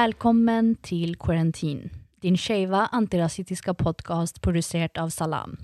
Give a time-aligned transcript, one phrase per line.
[0.00, 1.90] Välkommen till Quarantine,
[2.20, 5.56] din skeiva antirasistiska podcast producerat av Salam.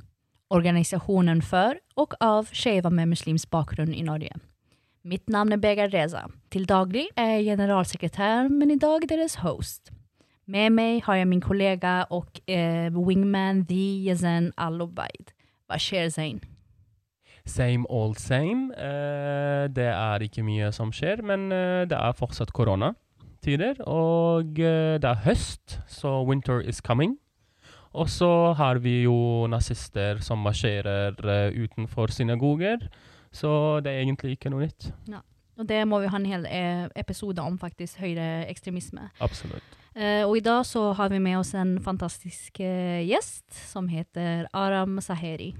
[0.48, 4.36] Organisationen för och av skeiva med muslimsk bakgrunn i Norge.
[5.02, 6.28] Mitt navn er Begar Reza.
[6.50, 9.92] Til daglig er jeg generalsekretær, men i dag deres host.
[10.46, 15.32] Med meg har jeg min kollega og eh, wingman The Yazen Al-Obaid.
[15.66, 16.44] Hva skjer, Zain?
[17.46, 18.68] Same old same.
[18.76, 22.52] Uh, det er ikke mye som skjer, men uh, det er fortsatt
[23.46, 23.82] koronatider.
[23.86, 27.18] Og eh, det er høst, så winter is coming.
[27.92, 32.88] Og så har vi jo nazister som marsjerer eh, utenfor synagoger.
[33.32, 34.90] Så det er egentlig ikke noe nytt.
[35.56, 37.98] Og det må vi ha en hel eh, episode om, faktisk.
[37.98, 39.10] Høyreekstremisme.
[39.20, 39.64] Absolutt.
[39.96, 44.44] Uh, og i dag så har vi med oss en fantastisk uh, gjest som heter
[44.52, 45.54] Aram Saheri.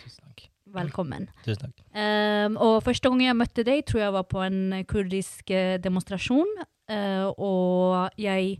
[0.00, 0.48] Tusen takk.
[0.74, 1.28] Velkommen.
[1.44, 1.84] Tusen takk.
[1.94, 4.58] Uh, og første gang jeg møtte deg, tror jeg var på en
[4.90, 5.54] kurdisk
[5.84, 6.50] demonstrasjon.
[6.88, 8.58] Eh, og jeg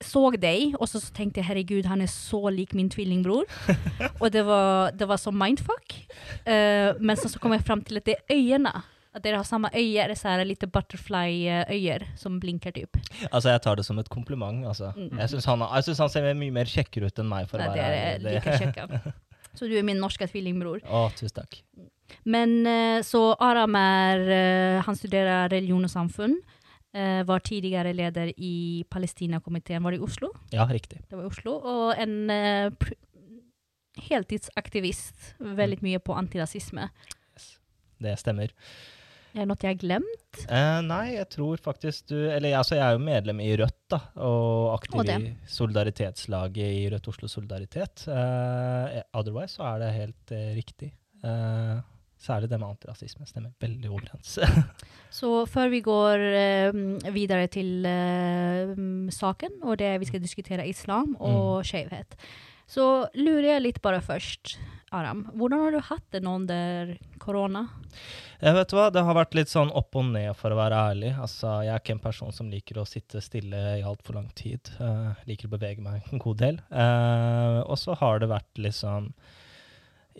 [0.00, 3.44] så deg, og så tenkte jeg herregud, han er så lik min tvillingbror.
[4.22, 5.96] og det var, det var så mindfuck.
[6.46, 8.72] Uh, men så, så kom jeg fram til at det er øyene.
[9.10, 12.94] At dere har samme øyer, så er litt butterfly-øyer som blinker typ.
[13.32, 14.62] Altså, jeg tar det som et kompliment.
[14.70, 14.92] Altså.
[14.94, 15.18] Mm.
[15.18, 17.48] Jeg syns han, han ser mye mer kjekkere ut enn meg.
[17.50, 19.16] for å det være er jeg like.
[19.58, 20.84] Så du er min norske tvillingbror.
[20.86, 21.58] Å, tusen takk.
[22.22, 24.20] Men eh, så Aram er
[24.86, 26.36] Han studerer religion og samfunn.
[26.94, 29.82] Eh, var tidligere leder i Palestina-komiteen.
[29.82, 30.32] Var det i Oslo?
[30.54, 31.02] Ja, riktig.
[31.08, 31.56] Det var i Oslo.
[31.60, 32.92] Og en uh,
[34.10, 35.34] heltidsaktivist.
[35.38, 36.88] Veldig mye på antirasisme.
[38.00, 38.54] Det stemmer.
[39.30, 40.40] Er det noe jeg har glemt?
[40.50, 44.00] Eh, nei, jeg tror faktisk du Eller altså, jeg er jo medlem i Rødt, da.
[44.26, 48.08] Og aktiv Og i solidaritetslaget i Rødt Oslo Solidaritet.
[48.10, 50.90] Eh, otherwise så er det helt eh, riktig.
[51.22, 51.76] Eh,
[52.20, 54.36] særlig det med antirasisme stemmer veldig overens.
[55.20, 56.80] Så før vi går eh,
[57.14, 58.74] videre til eh,
[59.14, 62.14] saken, og det vi skal diskutere islam og skjevhet,
[62.70, 62.84] så
[63.18, 64.54] lurer jeg litt bare først,
[64.94, 65.24] Aram.
[65.38, 66.92] Hvordan har du hatt det nå under
[67.22, 67.64] korona?
[68.42, 71.12] Jeg vet hva, Det har vært litt sånn opp og ned, for å være ærlig.
[71.14, 74.70] Altså, Jeg er ikke en person som liker å sitte stille i altfor lang tid.
[74.80, 76.58] Uh, liker å bevege meg en god del.
[76.74, 79.12] Uh, og så har det vært liksom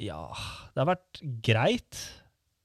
[0.00, 0.24] Ja,
[0.72, 2.00] det har vært greit.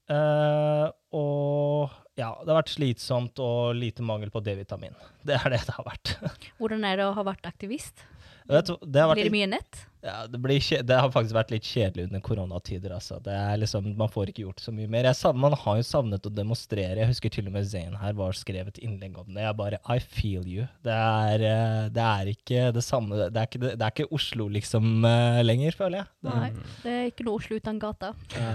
[0.08, 4.94] Uh, og ja, det har vært slitsomt og lite mangel på D-vitamin.
[5.26, 6.14] Det er det det har vært.
[6.60, 8.06] Hvordan er det å ha vært aktivist?
[8.48, 9.82] Vet det har vært Blir det mye nett?
[10.06, 12.92] Ja, det, blir, kje- det har faktisk vært litt kjedelig under koronatider.
[12.96, 13.18] Altså.
[13.24, 15.08] Det er liksom, man får ikke gjort så mye mer.
[15.10, 17.00] Jeg savner, man har jo savnet å demonstrere.
[17.02, 19.42] Jeg husker til og med Zain her var skrevet innlegg om det.
[19.48, 20.68] Jeg bare I feel you.
[20.86, 24.08] Det er, eh, det er ikke det samme Det er ikke, det, det er ikke
[24.16, 26.10] Oslo liksom eh, lenger, føler jeg.
[26.22, 26.50] Det, Nei,
[26.84, 28.12] det er ikke noe Oslo uten gata.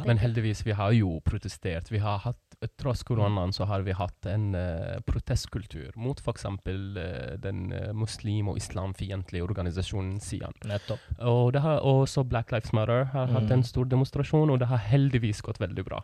[0.07, 1.91] Men heldigvis, vi har jo protestert.
[1.91, 2.39] Vi har hatt,
[2.77, 6.45] tross koronaen så har vi hatt en uh, protestkultur mot f.eks.
[6.45, 10.53] Uh, den uh, muslim- og islamfiendtlige organisasjonen Sian.
[10.69, 11.01] nettopp.
[11.25, 13.53] Og, det har også Black Lives Matter har hatt Mm.
[13.57, 16.03] en stor demonstrasjon, og det har heldigvis gått veldig bra.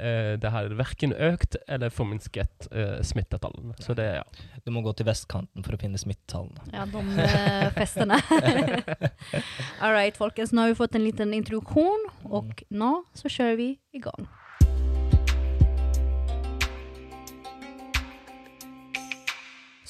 [0.00, 3.74] Uh, det har verken økt eller forminsket uh, smittetallene.
[3.82, 4.22] Så det, ja.
[4.64, 6.62] Du må gå til vestkanten for å finne smittetallene.
[6.72, 8.16] Ja, de uh, festene.
[9.82, 10.54] All right, folkens.
[10.54, 14.30] Nå har vi fått en liten introduksjon, og nå så kjører vi i gang.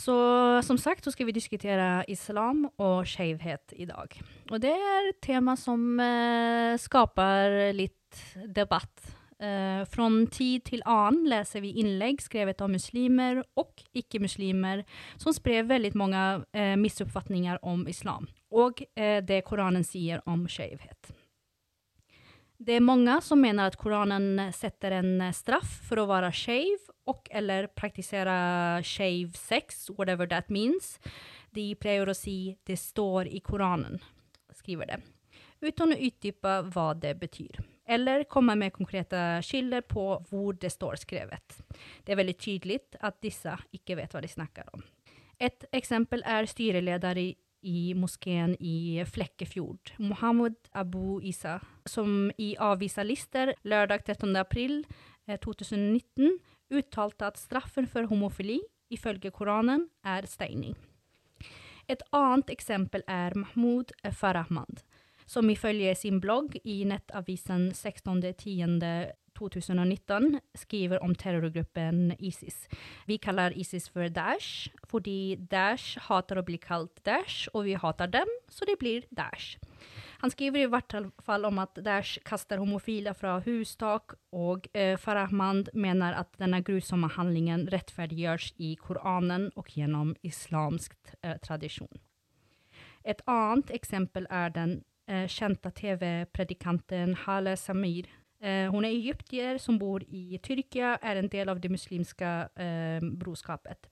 [0.00, 0.16] Så
[0.64, 4.16] som sagt så skal vi diskutere islam og skjevhet i dag.
[4.50, 9.12] Og det er et tema som eh, skaper litt debatt.
[9.40, 14.84] Eh, fra tid til annen leser vi innlegg skrevet av muslimer og ikke-muslimer
[15.20, 21.14] som sprer veldig mange eh, misoppfatninger om islam og eh, det Koranen sier om skjevhet.
[22.60, 26.90] Det er mange som mener at Koranen setter en eh, straff for å være skeiv
[27.08, 28.34] og eller praktisere
[28.84, 30.98] skeiv sex, whatever that means.
[31.56, 33.96] De pleier å si 'det står i Koranen',
[34.52, 35.00] skriver det,
[35.64, 37.64] uten å utdype hva det betyr.
[37.88, 41.62] Eller komme med konkrete kilder på hvor det står skrevet.
[42.04, 44.84] Det er veldig tydelig at disse ikke vet hva de snakker om.
[45.40, 53.54] Et eksempel er styreleder i, i moskeen i Flekkefjord, Mohammed Abu Isa, som i avisa-lister
[53.64, 54.36] lørdag 13.
[54.36, 54.84] april
[55.28, 56.38] eh, 2019
[56.70, 58.60] uttalte at straffen for homofili
[58.90, 60.76] ifølge Koranen er steining.
[61.90, 64.84] Et annet eksempel er Mahmoud Farahmand,
[65.26, 67.70] som ifølge sin blogg i nettavisen
[69.40, 72.68] 16.10.2019 skriver om terrorgruppen ISIS.
[73.06, 78.10] Vi kaller ISIS for Daesh, fordi Daesh hater å bli kalt Daesh, og vi hater
[78.10, 79.58] dem, så det blir Daesh.
[80.20, 80.92] Han skriver i hvert
[81.24, 87.08] fall om at Daesh kaster homofile fra hustak, og eh, Farahmand mener at denne grusomme
[87.16, 91.92] handlingen rettferdiggjøres i Koranen og gjennom islamsk eh, tradisjon.
[93.08, 98.10] Et annet eksempel er den eh, kjente TV-predikanten Hale Samir.
[98.40, 103.00] Eh, hun er egyptier som bor i Tyrkia, er en del av det muslimske eh,
[103.20, 103.90] brorskapet.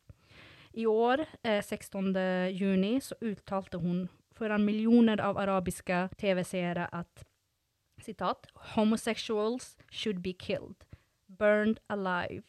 [0.78, 2.12] I år, 16.
[2.54, 4.06] juni, så uttalte hun
[4.38, 7.24] foran millioner av arabiske TV-seere at
[8.00, 8.46] citat,
[8.76, 10.84] homosexuals should be killed,
[11.28, 12.44] burned alive,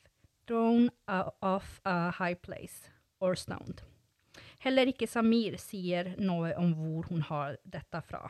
[0.45, 3.81] thrown off a high place or stoned.
[4.59, 8.25] Heller ikke Samir sier noe om hvor hun har dette fra.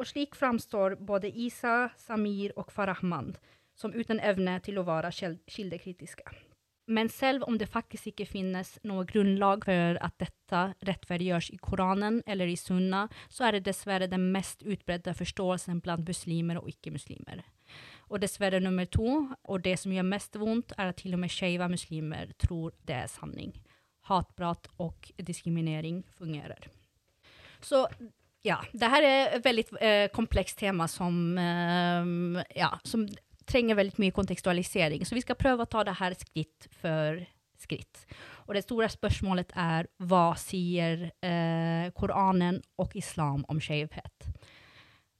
[0.00, 3.36] Og slik framstår både Isa, Samir og Farahmand
[3.80, 6.24] som uten evne til å være kildekritiske.
[6.90, 12.18] Men selv om det faktisk ikke finnes noe grunnlag for at dette rettferdiggjøres i Koranen
[12.26, 17.44] eller i Sunna, så er det dessverre den mest utbredte forståelsen blant muslimer og ikke-muslimer.
[18.10, 21.30] Og dessverre nummer to, og det som gjør mest vondt, er at til og med
[21.30, 23.54] skeive muslimer tror det er sanning.
[24.10, 26.66] Hatprat og diskriminering fungerer.
[27.62, 27.84] Så
[28.46, 33.04] ja, det her er et veldig eh, komplekst tema som, eh, ja, som
[33.50, 35.04] trenger veldig mye kontekstualisering.
[35.04, 37.20] Så vi skal prøve å ta det her skritt for
[37.60, 38.04] skritt.
[38.48, 44.30] Og det store spørsmålet er hva sier eh, Koranen og islam om skjevhet?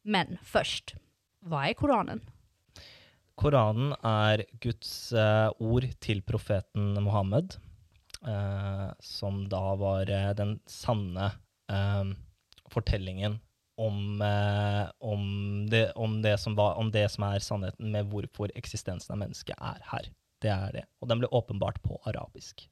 [0.09, 0.97] Men først,
[1.47, 2.23] hva er Koranen?
[3.41, 7.55] Koranen er Guds eh, ord til profeten Mohammed,
[8.27, 11.31] eh, som da var eh, den sanne
[11.73, 12.11] eh,
[12.73, 13.39] fortellingen
[13.81, 15.23] om, eh, om,
[15.71, 19.81] det, om, det var, om, det, som er sannheten med hvorfor eksistensen av mennesket er
[19.93, 20.11] her.
[20.41, 20.85] Det er det.
[21.01, 22.67] Og den ble åpenbart på arabisk.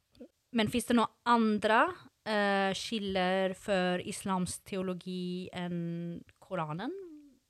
[0.56, 1.82] Men fins det noen andre
[2.28, 6.94] uh, skiller for islamsk teologi enn Koranen?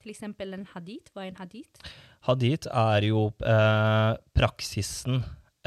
[0.09, 1.13] Eksempel en hadith.
[1.13, 1.89] Hva er en hadith?
[2.25, 5.19] Hadith er jo eh, praksisen,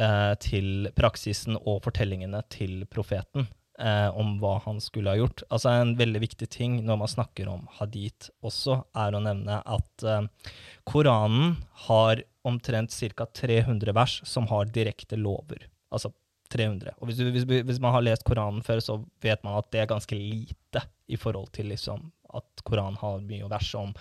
[0.01, 3.45] eh, til, praksisen og fortellingene til profeten
[3.81, 5.43] eh, om hva han skulle ha gjort.
[5.49, 10.05] Altså En veldig viktig ting når man snakker om hadith også, er å nevne at
[10.07, 10.55] eh,
[10.87, 11.57] Koranen
[11.87, 13.25] har omtrent ca.
[13.25, 15.67] 300 vers som har direkte lover.
[15.93, 16.13] Altså
[16.51, 16.95] 300.
[16.99, 19.91] Og hvis, hvis, hvis, man har lest Koranen før, så vet man at det er
[19.91, 23.93] ganske lite i forhold til liksom, at Koranen har mye vers om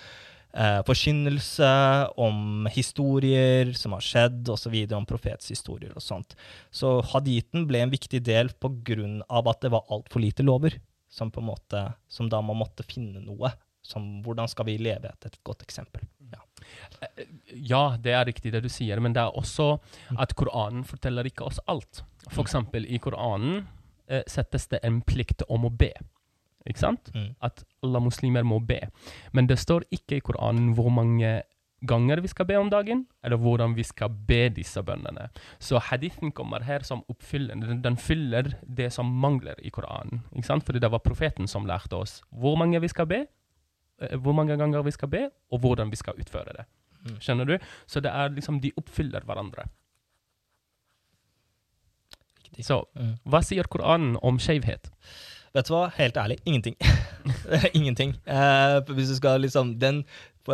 [0.52, 1.70] eh, forkynnelse,
[2.20, 6.37] om historier som har skjedd, osv., om profetshistorier og sånt.
[6.70, 8.52] Så haditen ble en viktig del
[9.29, 10.81] av at det var altfor lite lover,
[11.11, 13.52] som, på en måte, som da man måtte finne noe.
[13.82, 16.02] Som, hvordan skal vi leve etter et godt eksempel?
[16.31, 16.43] Ja.
[17.56, 17.82] ja.
[17.99, 19.79] det er riktig det du sier, men det er også
[20.20, 22.03] at Koranen forteller ikke oss alt.
[22.29, 22.58] F.eks.
[22.85, 23.64] i Koranen
[24.06, 25.94] eh, settes det en plikt om å be.
[26.68, 27.10] Ikke sant?
[27.14, 27.32] Mm.
[27.44, 28.80] At alle muslimer må be.
[29.32, 31.40] Men det står ikke i Koranen hvor mange
[31.88, 35.30] ganger vi skal be om dagen, eller hvordan vi skal be disse bønnene.
[35.58, 40.20] Så hadithen kommer her som oppfyller, den, den fyller det som mangler i Koranen.
[40.34, 40.67] Ikke sant?
[40.67, 43.24] Fordi det var profeten som lærte oss hvor mange vi skal be,
[44.02, 46.69] eh, hvor mange ganger vi skal be, og hvordan vi skal utføre det.
[47.00, 47.17] Mm.
[47.20, 47.58] Skjønner du?
[47.86, 49.70] Så det er liksom, de oppfyller hverandre.
[52.60, 53.12] Så mm.
[53.31, 54.90] hva sier Koranen om skjevhet?
[55.56, 56.76] Vet du hva, helt ærlig, ingenting.
[57.78, 58.14] ingenting.
[58.24, 60.04] Eh, hvis du skal liksom Den,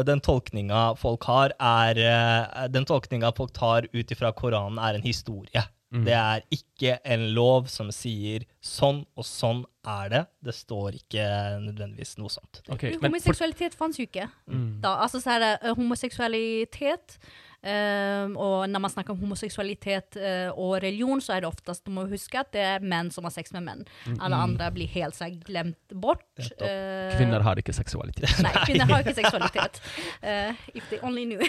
[0.08, 5.04] den tolkninga folk har, er eh, Den tolkninga folk tar ut ifra Koranen, er en
[5.04, 5.66] historie.
[5.94, 6.02] Mm.
[6.04, 10.22] Det er ikke en lov som sier sånn og sånn er det.
[10.48, 11.26] Det står ikke
[11.62, 12.62] nødvendigvis noe sånt.
[12.72, 14.26] Okay, Homoseksualitet fantes jo ikke.
[14.50, 14.80] Mm.
[14.82, 17.18] Da, altså så er det uh, homoseksualitet
[17.66, 21.90] Um, og når man snakker om homoseksualitet uh, og religion, så er det oftest du
[21.94, 23.82] må huske at det er menn som har sex med menn.
[24.20, 26.26] Alle andre blir helt seg glemt bort.
[26.60, 28.30] Uh, kvinner har ikke seksualitet.
[28.46, 29.80] Nei, kvinner har ikke seksualitet.
[30.22, 31.42] Uh, if they only knew.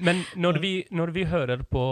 [0.00, 1.84] Men når vi, når vi, hører på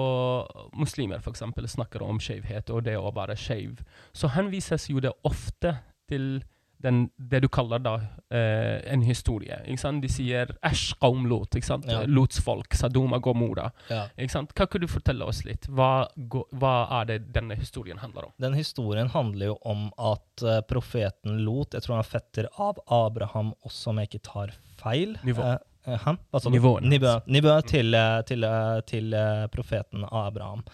[0.80, 1.44] muslimer f.eks.
[1.74, 3.82] snakker om skjevhet og det å være skeiv,
[4.16, 5.76] så henvises jo det ofte
[6.08, 6.40] til
[6.82, 7.94] den, det du kaller da
[8.30, 9.58] eh, en historie.
[9.66, 10.02] Ikke sant?
[10.02, 11.56] De sier 'æsj, qaum Lot'.
[11.58, 11.88] Ikke sant?
[11.90, 12.04] Ja.
[12.06, 13.70] Lots folk, Sadoma Gomora.
[13.90, 14.06] Ja.
[14.16, 14.54] Ikke sant?
[14.54, 15.66] Kan du fortelle oss litt?
[15.68, 16.08] Hva,
[16.54, 18.34] hva, er det denne historien handler om?
[18.38, 22.78] Den historien handler jo om at uh, profeten Lot, jeg tror han er fetter av
[22.86, 25.16] Abraham også, om jeg ikke tar feil.
[25.26, 25.42] Nivå.
[25.42, 25.58] Uh,
[26.52, 26.84] Nivået.
[26.84, 28.46] Nivå, nivå til, til,
[28.86, 29.14] til
[29.52, 30.64] profeten Abraham.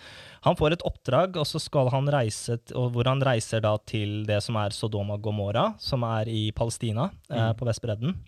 [0.45, 4.43] Han får et oppdrag, og så skal han reise, hvor han reiser da til det
[4.45, 7.57] som er Sodoma Gomorra, som er i Palestina, eh, mm.
[7.61, 8.19] på Vestbredden.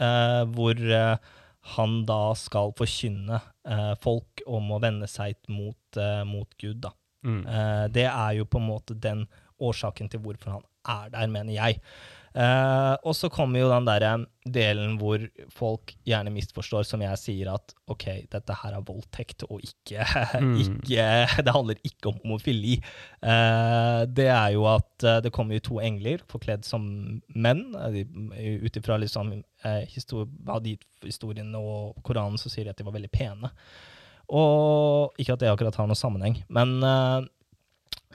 [0.00, 1.34] Eh, hvor eh,
[1.74, 6.80] han da skal forkynne eh, folk om å vende seg mot, eh, mot Gud.
[6.86, 6.94] da.
[7.26, 7.42] Mm.
[7.44, 9.26] Eh, det er jo på en måte den
[9.60, 11.82] årsaken til hvorfor han er der, mener jeg.
[12.38, 14.04] Eh, og så kommer jo den der
[14.48, 19.64] delen hvor folk gjerne misforstår, som jeg sier at OK, dette her er voldtekt, og
[19.66, 20.04] ikke,
[20.38, 20.52] Mm.
[20.62, 21.08] ikke
[21.42, 22.76] Det handler ikke om homofili.
[23.22, 26.86] Eh, det er jo at eh, det kommer jo to engler forkledd som
[27.34, 27.64] menn.
[27.74, 29.34] Ut ifra liksom,
[29.90, 33.50] histor ja, de historiene og Koranen så sier de at de var veldig pene.
[34.28, 36.78] Og ikke at det akkurat har noen sammenheng, men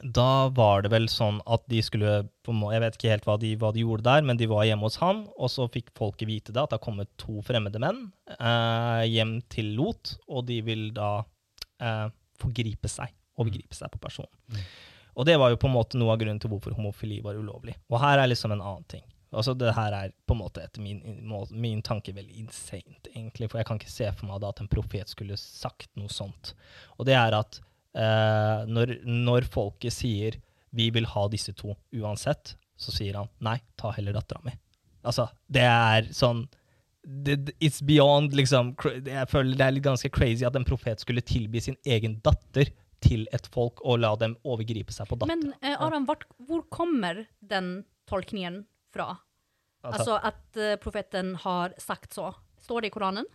[0.02, 3.70] da var det vel sånn at de skulle Jeg vet ikke helt hva de, hva
[3.76, 6.60] de gjorde der, men de var hjemme hos han, og så fikk folket vite det,
[6.60, 11.24] at det har kommet to fremmede menn eh, hjem til Lot, og de vil da
[11.80, 12.08] eh,
[12.42, 14.34] forgripe seg, overgripe seg på personen.
[14.50, 14.66] Mm.
[15.14, 17.76] Og det var jo på en måte noe av grunnen til hvorfor homofili var ulovlig.
[17.94, 19.06] Og her er liksom en annen ting.
[19.34, 21.02] Altså Det her er på en måte etter min,
[21.52, 23.50] min tanke veldig insane, egentlig.
[23.50, 26.54] For jeg kan ikke se for meg da at en profet skulle sagt noe sånt.
[26.98, 27.62] Og det er at
[27.96, 30.40] eh, når, når folket sier
[30.74, 34.58] 'vi vil ha disse to uansett', så sier han 'nei, ta heller dattera mi'.
[35.04, 36.46] Altså, det er sånn
[37.04, 41.20] det, It's beyond liksom Jeg føler det er litt ganske crazy at en profet skulle
[41.20, 42.72] tilby sin egen datter
[43.04, 45.36] til et folk og la dem overgripe seg på dattera.
[45.36, 48.64] Men eh, Aram, hvor kommer den tolkningen
[48.96, 49.18] fra?
[49.84, 52.30] Altså at uh, profeten har sagt så.
[52.64, 53.26] Står det i Koranen?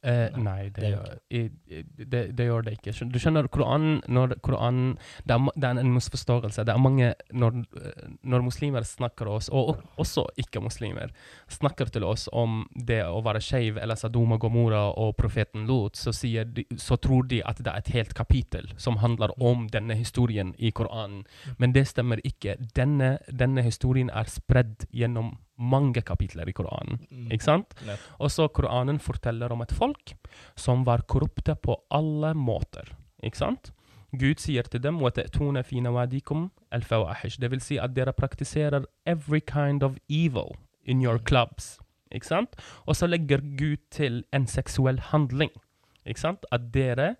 [0.00, 1.18] Eh, nei, det, det gjør det.
[1.30, 2.94] i- i- det, det gjør det ikke.
[3.12, 4.94] Du skjønner, Koranen, når Koranen
[5.28, 6.64] det, er, det er en misforståelse.
[6.64, 11.10] Det er mange Når, eh, når muslimer snakker oss, og og også ikke-muslimer,
[11.52, 16.12] snakker til oss om det å være skeiv eller Sadoma Gomora og profeten Lot, så,
[16.16, 19.94] sier de, så tror de at det er et helt kapittel som handler om denne
[19.94, 21.26] historien i Koranen.
[21.58, 22.56] Men det stemmer ikke.
[22.74, 27.00] Denne, denne historien er spredd gjennom mange kapitler i Koranen.
[27.10, 27.32] Mm.
[27.34, 27.74] ikke sant?
[28.18, 30.14] Også Koranen forteller om et folk
[30.56, 32.94] som var korrupte på alle måter.
[33.22, 33.72] ikke sant?
[34.16, 35.02] Gud sier til dem
[37.40, 41.24] Det vil si at dere praktiserer every kind of evil in your mm.
[41.24, 41.78] clubs.
[42.12, 42.56] ikke sant?
[42.86, 45.50] Og så legger Gud til en seksuell handling.
[46.06, 46.46] ikke sant?
[46.52, 47.16] At dere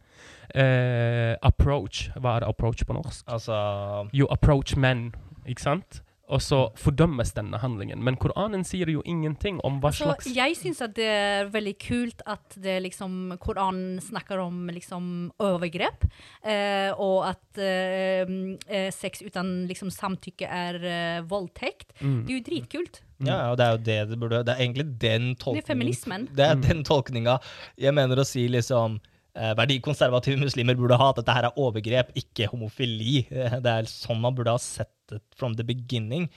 [0.54, 3.24] eh, approach Hva er approach på norsk?
[3.26, 5.14] Altså You approach men,
[5.46, 6.02] ikke sant?
[6.28, 8.02] Og så fordømmes denne handlingen.
[8.04, 11.72] Men Koranen sier jo ingenting om hva altså, slags jeg syns at det er veldig
[11.80, 16.04] kult at det liksom, Koranen snakker om liksom, overgrep,
[16.44, 18.28] eh, og at eh,
[18.68, 21.94] eh, sex uten liksom, samtykke er eh, voldtekt.
[22.02, 22.18] Mm.
[22.26, 23.00] Det er jo dritkult.
[23.24, 25.66] Ja, og det er jo det det burde Det er egentlig den tolkningen.
[25.66, 26.28] feminismen.
[26.36, 26.62] Det er Mm.
[26.68, 27.38] den tolkninga
[27.76, 29.00] jeg mener å si liksom
[29.58, 33.26] Verdikonservative muslimer burde ha at dette her er overgrep, ikke homofili.
[33.30, 36.28] Eh, Det er sånn man burde ha sett det from the beginning.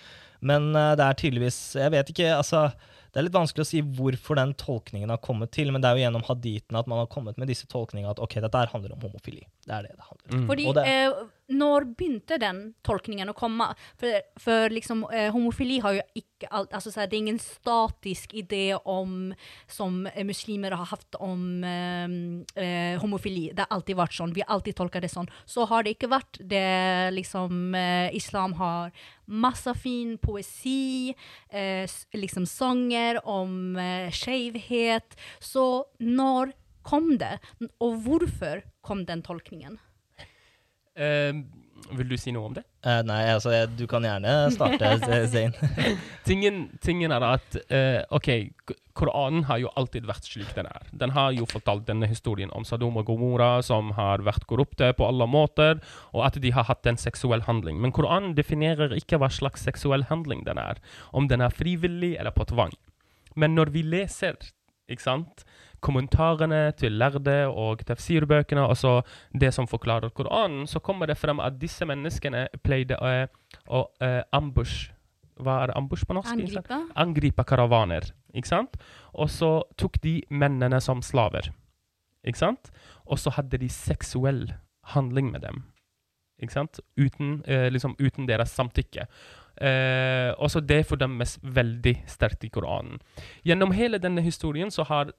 [0.42, 2.72] Men eh, det er tydeligvis Jeg vet ikke, altså
[3.12, 5.98] Det er litt vanskelig å si hvorfor den tolkningen har kommet til, men det er
[6.00, 8.94] jo gjennom haditene at man har kommet med disse tolkningene at ok, dette her handler
[8.96, 9.44] om homofili.
[9.68, 10.40] Det er det det handler om.
[10.40, 10.48] Mm.
[10.48, 11.12] Fordi Og det- eh,
[11.52, 13.72] når begynte den tolkningen å komme?
[14.00, 18.74] For, for liksom, eh, homofili har jo ikke alt altså, Det er ingen statisk idé
[18.76, 19.34] om
[19.70, 22.16] som eh, muslimer har hatt om eh,
[22.56, 23.52] eh, homofili.
[23.54, 24.34] Det har alltid vært sånn.
[24.36, 25.30] Vi har alltid tolket det sånn.
[25.46, 26.42] Så har det ikke vært.
[26.42, 28.96] Det liksom eh, Islam har
[29.32, 31.14] masse fin poesi,
[31.50, 35.16] eh, liksom sanger om eh, skjevhet.
[35.40, 37.38] Så når kom det,
[37.80, 39.78] og hvorfor kom den tolkningen?
[40.96, 41.34] Eh,
[41.98, 42.64] vil du si noe om det?
[42.86, 44.92] Uh, nei, altså, du kan gjerne starte,
[45.34, 45.56] Zain.
[46.28, 48.30] Tingen, tingen er at uh, OK,
[48.98, 50.88] Koranen har jo alltid vært slik den er.
[51.04, 55.08] Den har jo fortalt denne historien om Sadom og Gomora, som har vært korrupte på
[55.08, 55.82] alle måter,
[56.12, 57.82] og at de har hatt en seksuell handling.
[57.84, 60.82] Men Koranen definerer ikke hva slags seksuell handling den er.
[61.12, 62.76] Om den er frivillig eller på tvang.
[63.36, 64.40] Men når vi leser
[64.92, 65.46] ikke sant,
[65.82, 69.02] kommentarene til lærde og tafsirbøkene, altså
[69.34, 73.14] det som forklarer Koranen, så kommer det frem at disse menneskene pleide å,
[73.68, 74.92] å eh, ambush
[75.42, 76.32] Hva er ambush på norsk?
[76.36, 76.80] Angripe?
[77.02, 78.78] angripe karavaner, ikke sant?
[79.14, 81.50] Og så tok de mennene som slaver,
[82.28, 82.70] ikke sant?
[83.10, 84.52] Og så hadde de seksuell
[84.94, 85.64] handling med dem,
[86.42, 86.82] ikke sant?
[87.00, 89.08] Uten, eh, liksom uten deres samtykke.
[89.62, 93.02] Eh, også det fordømmes veldig sterkt i Koranen.
[93.46, 95.12] Gjennom hele denne historien så har,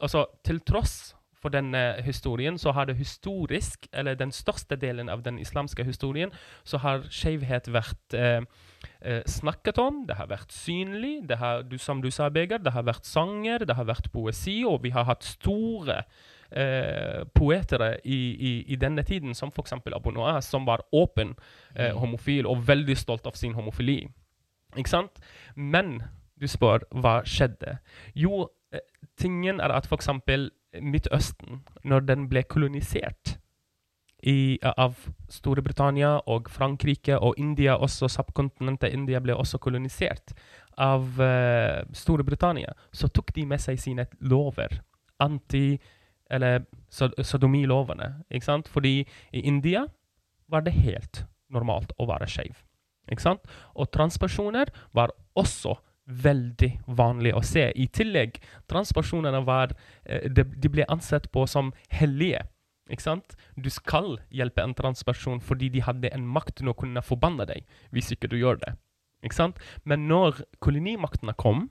[0.00, 5.22] altså til tross for denne historien, så har det historisk, eller den største delen av
[5.22, 6.32] den islamske historien,
[6.64, 8.40] så har skjevhet vært eh,
[9.00, 12.82] eh, snakket om, det har vært synlig, det har, som du sa, Beger, det har
[12.82, 16.02] vært sanger, det har vært poesi, og vi har hatt store
[16.50, 19.72] eh, poetere i, i, i denne tiden, som f.eks.
[19.72, 21.36] Abu Noah, som var åpen
[21.76, 21.98] eh, Mm.
[21.98, 24.08] homofil og veldig stolt av sin homofili.
[24.76, 25.20] Ikke sant?
[25.54, 26.02] Men
[26.40, 27.78] du spør hva skjedde.
[28.14, 28.65] Jo, eh,
[29.20, 30.10] tingen er at f.eks.
[30.76, 33.38] Midtøsten, når den ble kolonisert
[34.26, 34.98] i, av
[35.32, 40.34] Storbritannia og Frankrike og India, også subkontinentet India ble også kolonisert
[40.76, 44.80] av uh, Storbritannia, så tok de med seg sine lover.
[45.22, 45.78] Anti-
[46.30, 48.08] eller sodomilovene.
[48.30, 48.68] Ikke sant?
[48.68, 49.84] Fordi i India
[50.50, 52.64] var det helt normalt å være skeiv.
[53.78, 57.68] Og transpersoner var også veldig vanlig å se.
[57.74, 58.38] I tillegg,
[58.70, 62.44] transpersonene var eh, de, de ble ansett på som hellige.
[63.56, 67.64] Du skal hjelpe en transperson fordi de hadde en makt til å kunne forbanne deg
[67.90, 68.76] hvis ikke du gjør det.
[69.82, 71.66] Men når kolonimaktene kom,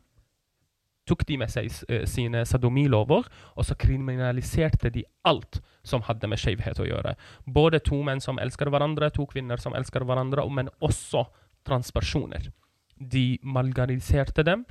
[1.07, 6.41] tok de med seg eh, sine sadomilover, og så kriminaliserte de alt som hadde med
[6.41, 7.13] skjevhet å gjøre.
[7.45, 11.27] Både to menn som elsker hverandre, to kvinner som elsker hverandre, men også
[11.65, 12.49] transpersoner.
[12.99, 14.65] De marginaliserte dem,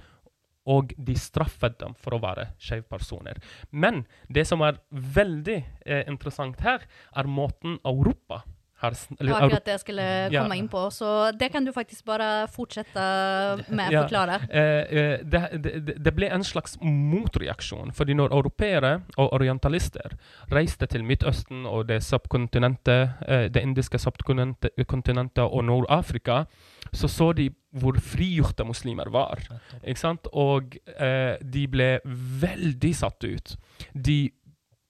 [0.67, 3.37] og de straffet dem for å være skjevpersoner.
[3.71, 8.45] Men det som er veldig eh, interessant her, er måten Europa
[8.85, 10.45] har eller akkurat det jeg skulle Ja.
[10.55, 14.03] inn på, så det kan du faktisk bare fortsette med Ja.
[14.03, 14.41] forklare.
[14.51, 17.93] Eh, eh, det, det, det ble en slags motreaksjon.
[17.93, 20.17] fordi når europeere og orientalister
[20.51, 26.47] reiste til Midtøsten og det subkontinentet, eh, det indiske subkontinentet og Nord-Afrika,
[26.93, 29.41] så så de hvor frigjorte muslimer var.
[29.83, 30.29] Ikke sant?
[30.33, 33.57] Og eh, de ble veldig satt ut.
[33.95, 34.19] De,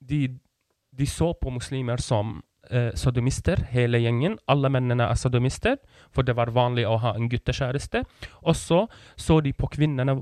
[0.05, 0.27] de,
[0.93, 4.37] de så på muslimer som eh, sodomister, hele gjengen.
[4.53, 5.79] Alle mennene er sodomister,
[6.13, 8.05] for det var vanlig å ha en guttekjæreste.
[8.45, 8.83] Og så
[9.17, 10.19] så de på kvinnerne,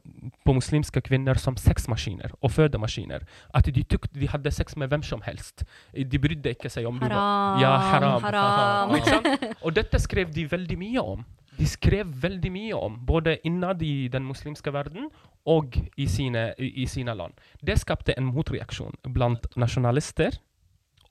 [0.46, 3.26] på muslimske kvinner som sexmaskiner og fødemaskiner.
[3.58, 5.66] At de, tok, de hadde sex med hvem som helst.
[5.92, 8.22] De brydde ikke seg om du var Ja, haram.
[8.22, 8.98] haram.
[9.12, 9.48] sant?
[9.66, 11.26] Og dette skrev de veldig mye om.
[11.58, 15.10] De skrev veldig mye om, både innad i den muslimske verden
[15.48, 17.36] og i sine, i, i sine land.
[17.60, 20.38] Det skapte en motreaksjon blant nasjonalister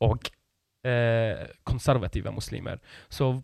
[0.02, 0.32] og
[0.88, 2.82] eh, konservative muslimer.
[3.10, 3.36] Så?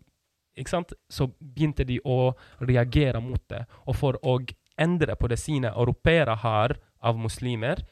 [0.58, 2.32] Så begynte de å
[2.66, 3.60] reagere mot det.
[3.86, 4.40] Og for å
[4.74, 7.84] endre på det sine europeere har av muslimer,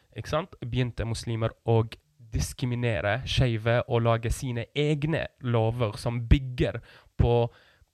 [0.67, 1.85] begynte muslimer å
[2.33, 6.81] diskriminere skeive og lage sine egne lover som bygger
[7.17, 7.37] på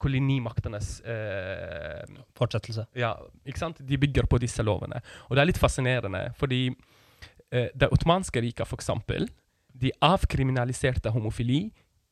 [0.03, 2.03] kolonimaktenes eh,
[2.39, 2.87] Fortsettelse.
[2.99, 3.15] ja,
[3.47, 3.83] ikke sant?
[3.87, 5.03] De bygger på disse lovene.
[5.29, 9.29] Og det er litt fascinerende, fordi eh, det ottomanske riket, for eksempel,
[9.73, 11.65] de avkriminaliserte homofili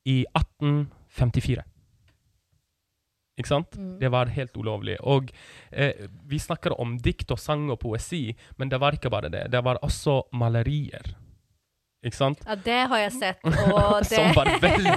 [0.09, 1.66] i 1854.
[3.40, 3.76] Ikke sant?
[3.79, 3.96] Mm.
[4.00, 4.98] Det var helt ulovlig.
[5.09, 5.31] Og
[5.70, 8.29] eh, vi snakker om dikt og sang og poesi,
[8.61, 9.46] men det var ikke bare det.
[9.53, 11.14] Det var også malerier.
[12.01, 12.41] Ikke sant?
[12.47, 13.43] Ja, det har jeg sett.
[13.45, 14.95] Och Som var veldig,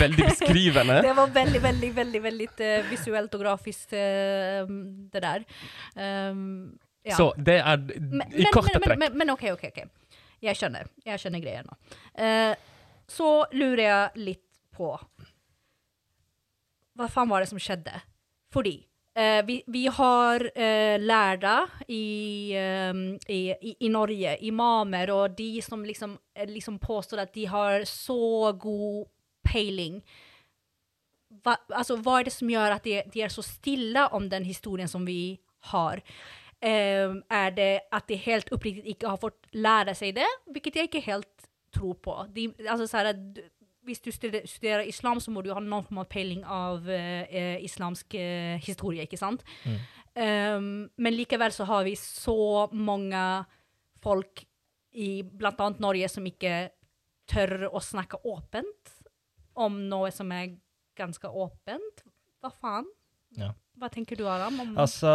[0.00, 1.02] veldig beskrivende.
[1.06, 4.64] det var veldig, veldig, veldig, veldig eh, visuellt och grafiskt eh,
[5.12, 5.44] det der.
[5.94, 7.16] Um, ja.
[7.16, 7.76] Så det er
[8.32, 8.98] i korte men, trekk.
[8.98, 9.44] men, men, OK.
[9.52, 9.64] ok.
[9.68, 9.88] okej.
[10.40, 11.76] Jeg skjønner jag känner grejen nå.
[12.16, 12.54] Uh,
[13.10, 14.94] så lurer jeg litt på
[16.96, 18.00] Hva faen var det som skjedde?
[18.52, 18.78] Fordi
[19.14, 22.54] eh, vi, vi har uh, lärda i,
[22.90, 27.84] um, i, i, Norge, imamer og de som liksom, eh, liksom påstår at de har
[27.84, 29.06] så god
[29.52, 30.00] peiling.
[31.44, 34.44] Hva, altså, hva er det som gjør at de, de er så stille om den
[34.44, 35.38] historien som vi
[35.72, 36.02] har?
[36.60, 40.90] Uh, er det at de helt oppriktig ikke har fått lære seg det, vilket jeg
[40.90, 42.16] ikke helt tror på.
[42.34, 43.46] De, altså, så du-
[43.86, 48.14] hvis du studerer, islam, så må du ha noen form av peiling av eh, islamsk
[48.18, 49.44] eh, historie, ikke sant?
[49.64, 49.80] Mm.
[50.10, 53.22] Um, men likevel så har vi så mange
[54.02, 54.42] folk
[54.98, 56.54] i annet Norge som ikke
[57.30, 58.96] tør å snakke åpent
[59.60, 60.56] om noe som er
[60.98, 62.04] ganske åpent.
[62.42, 62.88] Hva faen?
[63.38, 63.52] Ja.
[63.80, 64.58] Hva tenker du, Aram?
[64.76, 65.08] Altså,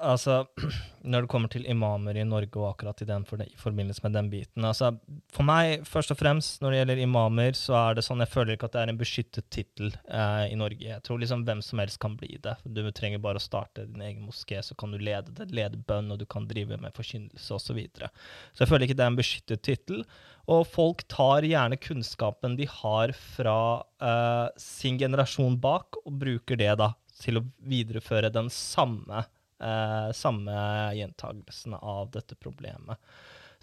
[0.00, 0.46] altså
[1.06, 4.16] Når det kommer til imamer i Norge og akkurat i, den for i forbindelse med
[4.16, 4.94] den biten altså,
[5.34, 8.56] For meg, først og fremst, når det gjelder imamer, så er det sånn Jeg føler
[8.56, 10.88] ikke at det er en beskyttet tittel eh, i Norge.
[10.88, 12.56] Jeg tror liksom hvem som helst kan bli det.
[12.64, 16.10] Du trenger bare å starte din egen moské, så kan du lede det, lede bønn,
[16.14, 17.66] og du kan drive med forkynnelse osv.
[17.66, 18.08] Så, videre.
[18.54, 20.04] så jeg føler ikke det er en beskyttet tittel.
[20.52, 23.58] Og folk tar gjerne kunnskapen de har fra
[24.00, 29.24] eh, sin generasjon bak, og bruker det da til å videreføre den samme,
[29.62, 30.56] eh, samme
[30.98, 33.00] gjentagelsen av dette problemet.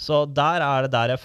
[0.03, 1.19] Så der er det der jeg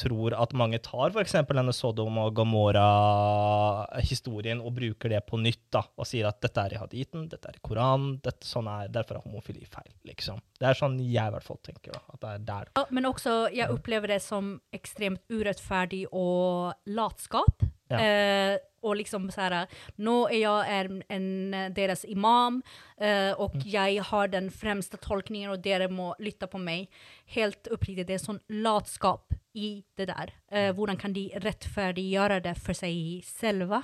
[0.00, 1.32] tror at mange tar f.eks.
[1.46, 6.70] denne Sodom og Gomorra-historien og bruker det på nytt da, og sier at dette er
[6.74, 9.92] i haditen, dette er i Koranen, dette, sånn er, derfor er homofili feil.
[10.08, 10.36] liksom.
[10.58, 11.90] Det er sånn jeg i hvert fall tenker.
[11.94, 12.64] da, at det er der.
[12.80, 17.56] Ja, Men også, jeg opplever det som ekstremt urettferdig og latskap.
[17.92, 17.98] Ja.
[18.00, 18.54] Eh,
[18.84, 19.66] og liksom så här,
[19.96, 22.62] nå er jeg en, en deres imam,
[23.00, 26.92] eh, og jeg har den fremste tolkningen, og dere må lytte på meg.
[27.34, 30.32] Helt oppriktig, det er sånn latskap i det der.
[30.50, 33.76] Uh, hvordan kan de rettferdiggjøre det for seg selv?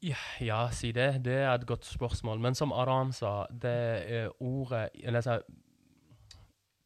[0.00, 1.24] Ja, ja, si det.
[1.26, 2.38] Det er et godt spørsmål.
[2.40, 5.40] Men som Aram sa, det er ordet eller altså,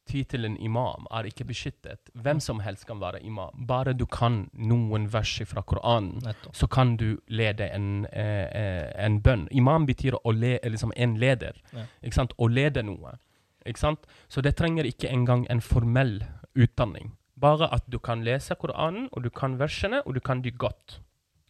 [0.05, 2.11] Tittelen imam er ikke beskyttet.
[2.13, 3.65] Hvem som helst kan være imam.
[3.67, 6.21] Bare du kan noen vers fra Koranen,
[6.53, 9.47] så kan du lede en, eh, eh, en bønn.
[9.51, 11.57] Imam betyr le, liksom en leder.
[11.73, 11.85] Ja.
[12.03, 12.33] Ikke sant?
[12.37, 13.17] Å lede noe.
[13.65, 14.05] Ikke sant?
[14.29, 16.23] Så det trenger ikke engang en formell
[16.55, 17.15] utdanning.
[17.35, 21.01] Bare at du kan lese Koranen, og du kan versene, og du kan de godt.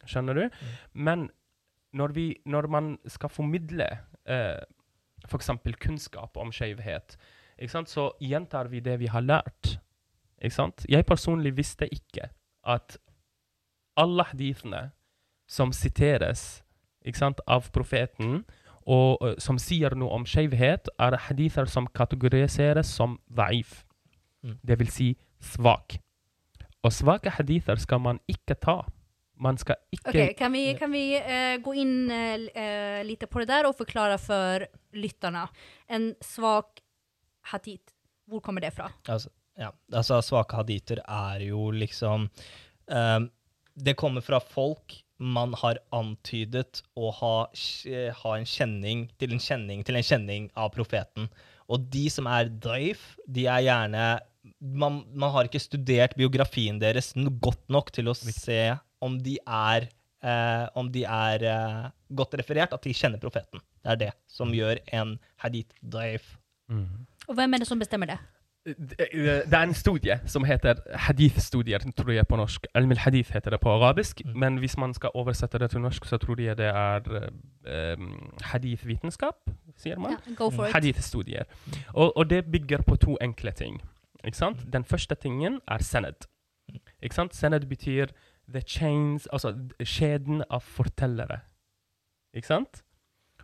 [0.06, 0.50] Skjønner du?
[0.94, 1.30] Men
[1.94, 3.88] når, vi, når man skal formidle
[4.26, 4.64] eh,
[5.28, 5.52] f.eks.
[5.82, 7.18] kunnskap om skjevhet?
[7.88, 9.80] Så gjentar vi det vi har lært.
[10.42, 10.86] Ikke sant?
[10.90, 12.30] Jeg personlig visste ikke
[12.66, 12.98] at
[13.98, 14.92] alle hadithene
[15.48, 16.66] som siteres
[17.06, 18.44] ikke sant, av profeten,
[18.86, 23.84] og som sier noe om skjevhet, er hadither som kategoriseres som da'if.
[24.46, 24.58] Mm.
[24.62, 25.10] Det vil si
[25.42, 25.98] svak.
[26.86, 28.84] Og svake hadither skal man ikke ta.
[29.42, 33.50] Man skal ikke okay, kan vi, kan vi uh, gå inn uh, litt på det
[33.50, 34.64] der og forklare for
[34.96, 35.44] lytterne?
[35.92, 36.80] En svag
[37.52, 37.94] hadith,
[38.30, 38.90] hvor kommer det fra?
[39.12, 39.72] Altså, ja.
[39.94, 42.30] altså svake haditer er jo liksom
[42.92, 43.28] um,
[43.76, 47.36] Det kommer fra folk man har antydet å ha,
[48.20, 51.30] ha en kjenning til en kjenning til en kjenning av profeten.
[51.72, 54.08] Og de som er daif, de er gjerne
[54.60, 59.88] man, man har ikke studert biografien deres godt nok til å se om de er
[60.26, 61.84] eh, om de er eh,
[62.18, 63.62] godt referert, at de kjenner profeten.
[63.82, 66.36] Det er det som gjør en hadith daif.
[66.72, 67.06] Mm.
[67.28, 68.18] Och hvem er det som bestemmer det?
[68.66, 68.98] Det
[69.46, 72.66] det er en studie som heter hadith-studier, tror jeg på norsk.
[72.76, 74.40] Ilm al-hadith heter det på arabisk, Mm.
[74.40, 77.02] men hvis man skal oversette det til norsk, så tror jeg det er
[77.98, 79.36] um, hadith-vitenskap,
[79.78, 80.18] sier man.
[80.38, 80.74] For it.
[80.74, 81.44] Hadith-studier.
[81.94, 83.82] Og, og det bygger på to enkle ting.
[84.24, 84.74] Ikke sant?
[84.74, 86.26] Den første tingen er sened.
[87.04, 87.36] Ikke sant?
[87.36, 88.06] Sened betyr
[88.50, 91.40] the chains, altså skjeden av fortellere.
[92.34, 92.84] Ikke sant?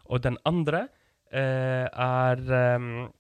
[0.06, 0.88] Og den andre
[1.34, 3.12] uh, er um,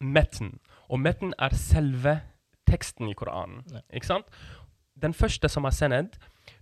[0.00, 0.58] metten.
[0.88, 2.20] Og metten er selve
[2.68, 3.62] teksten i Koranen.
[3.72, 3.84] Ja.
[3.94, 4.28] Ikke sant?
[5.00, 6.16] Den første som er sened,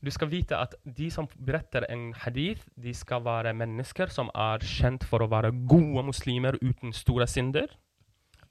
[0.05, 4.63] du skal vite at de som beretter en hadith, de skal være mennesker som er
[4.63, 7.73] kjent for å være gode muslimer uten store synder.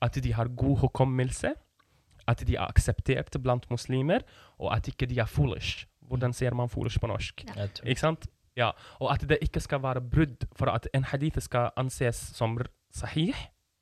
[0.02, 1.54] At de har god hukommelse.
[2.28, 4.26] At de er akseptert blant muslimer.
[4.60, 5.86] Og at ikke de er foolish.
[6.08, 7.45] Hvordan sier man foolish på norsk?
[7.56, 7.67] Ja.
[7.84, 8.28] Ikke sant?
[8.58, 8.71] Ja.
[9.00, 10.47] Og at det ikke skal være brudd.
[10.58, 12.58] For at en hadith skal anses som
[12.93, 13.36] sahih,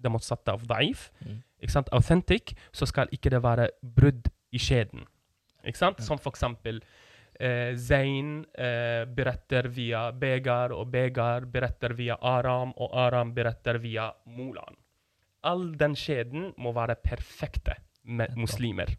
[0.06, 1.42] det motsatte av da'if, Mm.
[1.62, 1.90] ikke sant?
[1.92, 5.06] authentic, så skal ikke det være brudd i skjeden.
[5.66, 6.02] Ikke sant?
[6.06, 6.80] Som for eksempel
[7.40, 14.12] eh, Zain eh, beretter via Begar, og Begar beretter via Aram, og Aram beretter via
[14.38, 14.78] Molan.
[15.44, 18.94] All den skjeden må være perfekte med muslimer.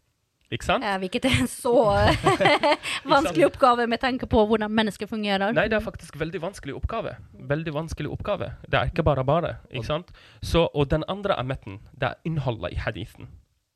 [0.50, 0.84] Ikke sant?
[0.84, 1.74] Eh, er är en så
[3.04, 5.52] vanskelig oppgave med tanke på hvordan mennesker fungerer.
[5.52, 7.16] Nei, det er faktisk veldig vanskelig oppgave.
[7.32, 8.52] Veldig vanskelig oppgave.
[8.70, 9.56] Det er ikke bare bare.
[9.70, 10.12] ikke sant?
[10.42, 11.80] Så, og den andre er metten.
[11.92, 13.28] Det er innholdet i hadithen.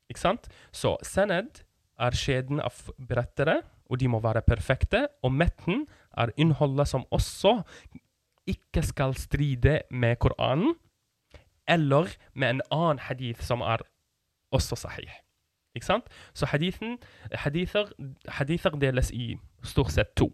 [0.09, 0.47] Ikke sant?
[0.71, 1.63] Så sened
[1.99, 5.07] er skjeden av berettere, og de må være perfekte.
[5.23, 7.61] Og metten er innholdet som også
[8.47, 10.75] ikke skal stride med Koranen,
[11.67, 13.83] eller med en annen hadith som er
[14.51, 15.11] også sahih.
[15.75, 16.07] Ikke sant?
[16.33, 16.97] Så hadithen,
[17.31, 17.91] hadither,
[18.27, 20.31] hadither deles i stort sett to.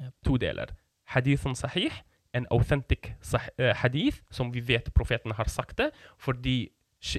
[0.00, 0.14] Yep.
[0.26, 0.74] To deler.
[1.14, 1.92] Hadithen sahih,
[2.34, 6.70] en authentic sah eh, hadith, som vi vet profeten har sagt det, fordi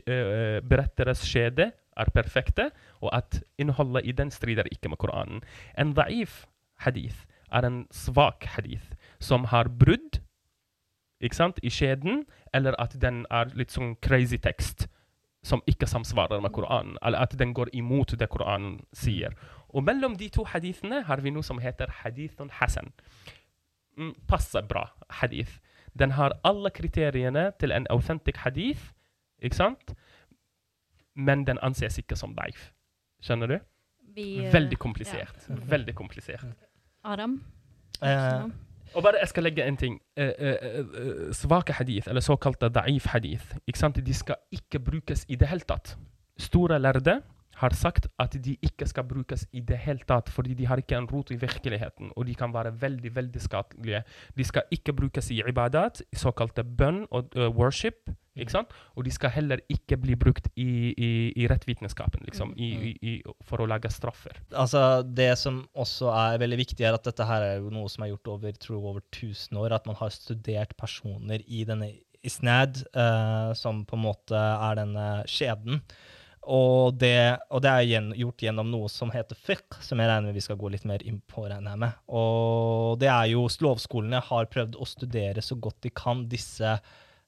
[0.08, 2.70] eh, beretteres skjede er perfekte,
[3.02, 5.44] og at innholdet i den strider ikke med Koranen.
[5.78, 6.46] En da'if
[6.86, 10.22] hadith er en svak hadith, som har brudd
[11.22, 14.88] ikke sant, i skjeden, eller at den er litt sånn crazy tekst
[15.44, 19.34] som ikke samsvarer med Koranen, eller at den går imot det Koranen sier.
[19.70, 22.92] Og mellom de to hadithene har vi noe som heter hadithun hasan.
[23.98, 24.90] Mm, passer bra
[25.22, 25.60] hadith.
[25.98, 28.92] Den har alle kriteriene til en autentisk hadith,
[29.42, 29.96] ikke sant?
[31.16, 32.70] Men den anses ikke som daif.
[33.22, 33.58] Skjønner du?
[34.16, 35.48] Vi, eh, Veldig komplisert.
[35.50, 36.46] Veldig komplisert.
[37.04, 37.42] Adam?
[38.02, 38.46] Eh,
[38.94, 40.00] Og bare jeg skal legge en ting.
[40.18, 43.56] Eh, eh, eh, svake hadith, eller såkalte da'if hadith,
[44.06, 45.98] de skal ikke brukes i det hele tatt.
[46.38, 47.22] Store lærde
[47.60, 50.98] har sagt at de ikke skal brukes i det hele tatt, fordi de har ikke
[50.98, 54.04] en rot i virkeligheten, og de kan være veldig, veldig skadelige.
[54.38, 58.10] De skal ikke brukes i ibadat, i såkalte bønn og uh, worship,
[58.40, 58.72] ikke sant?
[58.96, 63.16] Og de skal heller ikke bli brukt i, i, i rettvitenskapen, liksom, i, i,
[63.48, 64.40] for å lage straffer.
[64.56, 68.06] Altså, det som også er veldig viktig, er at dette her er jo noe som
[68.06, 69.76] er gjort over, tror over 1000 år.
[69.76, 71.92] At man har studert personer i denne
[72.24, 75.82] isnad, uh, som på en måte er denne skjeden.
[76.50, 80.38] Og det, og det er gjort gjennom noe som heter fiqh, som jeg regner med
[80.40, 81.46] vi skal gå litt mer inn på.
[81.46, 82.00] regner med.
[82.10, 86.72] Og det er jo Lovskolene har prøvd å studere så godt de kan disse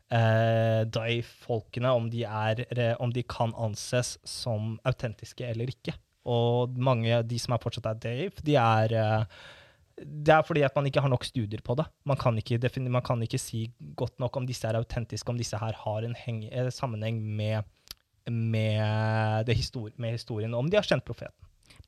[0.10, 5.94] eh, daif-folkene, om, om de kan anses som autentiske eller ikke.
[6.26, 9.44] Og mange av de som er fortsatt er daif, de er eh,
[10.02, 11.86] det er fordi at man ikke har nok studier på det.
[12.10, 12.58] Man kan ikke,
[12.90, 16.16] man kan ikke si godt nok om disse er autentiske, om disse her har en
[16.18, 17.62] heng, eh, sammenheng med
[18.32, 21.36] med, histori med, historien om de har kjent profeten.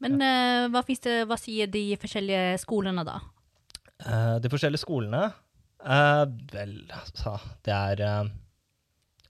[0.04, 3.20] Men uh, hva, det, hva, sier de forskjellige skolene, da?
[4.04, 5.22] Uh, de forskjellige skolene
[5.88, 8.02] uh, Vel, altså Det er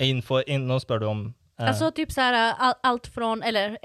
[0.02, 1.22] innenfor inn, Nå spør du om
[1.58, 3.78] Altså typ så här, alt från, eller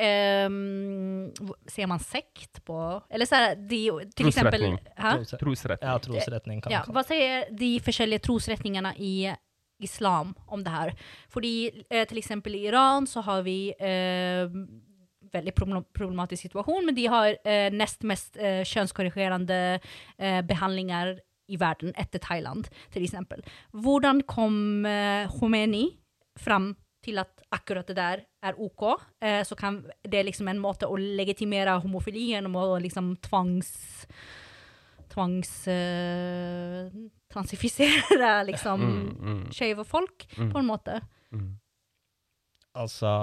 [0.46, 1.32] um,
[1.66, 4.76] ser man sekt på, eller så här, de, till exempel...
[5.40, 5.88] Trosretning.
[5.88, 6.60] Ja, trosretning.
[6.62, 9.12] Kan ja, hva sier de forskjellige trosretningene i
[9.80, 10.94] islam om det her.
[11.32, 11.54] Fordi
[11.88, 14.50] eh, eksempel i Iran så har vi eh,
[15.30, 21.18] veldig problematisk situasjon, men de har eh, nest mest eh, kjønnskorrigerende eh, behandlinger
[21.50, 23.42] i verden etter Thailand, til eksempel.
[23.74, 25.88] Hvordan kom eh, Khomeini
[26.38, 26.72] fram
[27.04, 28.84] til at akkurat det der er OK,
[29.24, 33.72] eh, så kan det liksom en måte å legitimere homofili gjennom å liksom tvangs
[35.10, 35.50] tvangs...
[37.30, 39.42] Transifisere liksom mm, mm.
[39.54, 40.50] skeive folk, mm.
[40.52, 41.00] på en måte.
[41.30, 41.54] Mm.
[42.80, 43.14] Altså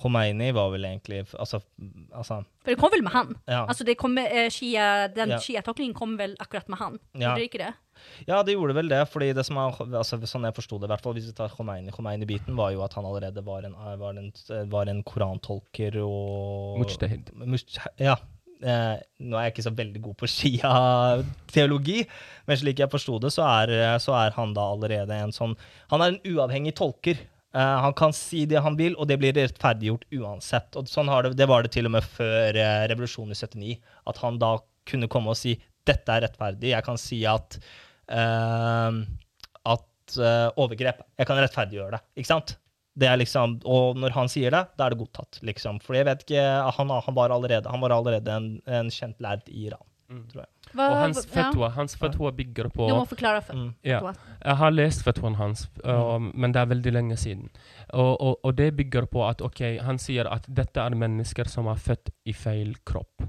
[0.00, 1.60] Khomeini var vel egentlig altså,
[2.16, 3.34] altså, For det kom vel med han?
[3.44, 3.64] Ja.
[3.66, 5.40] Altså det kom med, uh, Shia, Den ja.
[5.42, 6.98] Shia-tolkningen kom vel akkurat med han?
[7.12, 7.30] Ja.
[7.30, 7.72] Gjorde det ikke det?
[8.24, 9.02] Ja, det gjorde vel det.
[9.12, 11.52] fordi det som er, altså, Sånn jeg forsto det, i hvert fall hvis vi tar
[11.52, 14.30] Khomeini, Khomeini-biten, var jo at han allerede var en, var en,
[14.72, 17.34] var en korantolker og Mujtahid.
[18.00, 18.16] Ja,
[18.62, 21.98] eh, Nå er jeg ikke så veldig god på Shia-teologi,
[22.46, 25.56] men slik jeg forsto det, så er, så er, han da allerede en sånn
[25.92, 27.20] Han er en uavhengig tolker.
[27.50, 30.76] Eh, han kan si det han vil, og det blir rettferdiggjort uansett.
[30.78, 33.78] Og sånn det, det, var det til og med før eh, revolusjonen i 79,
[34.12, 34.54] at han da
[34.90, 35.56] kunne komme og si
[35.88, 36.74] dette er rettferdig.
[36.74, 37.58] Jeg kan si at
[38.10, 39.00] eh,
[39.70, 42.04] at eh, overgrep Jeg kan rettferdiggjøre det.
[42.20, 42.56] Ikke sant?
[42.98, 45.38] Det er liksom, og når han sier det, da er det godtatt.
[45.46, 45.78] liksom.
[45.84, 46.42] For jeg vet ikke,
[46.76, 49.86] han, han var allerede, han var allerede en, en, kjent lærd i Iran.
[50.10, 50.24] Mm.
[50.32, 50.50] tror jeg.
[50.74, 51.70] Hva, og hans fatwa, ja.
[51.76, 53.68] hans fatwa bygger på Du må forklare fatwa.
[53.68, 53.70] Mm.
[53.86, 54.00] Ja.
[54.42, 56.32] Jeg har lest fatwaen hans, uh, mm.
[56.34, 57.46] men det er veldig lenge siden.
[57.94, 61.70] Og, og, og, det bygger på at ok, han sier at dette er mennesker som
[61.70, 63.22] er født i feil kropp.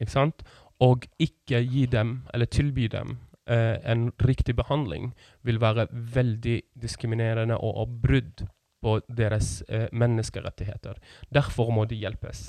[0.00, 0.44] Ikke sant?
[0.80, 3.18] Og ikke gi dem, eller tilby dem,
[3.50, 5.12] uh, en riktig behandling
[5.44, 8.48] vil være veldig diskriminerende og, og brudd
[8.82, 10.98] på deres eh, menneskerettigheter.
[11.34, 12.48] Derfor må de hjelpes.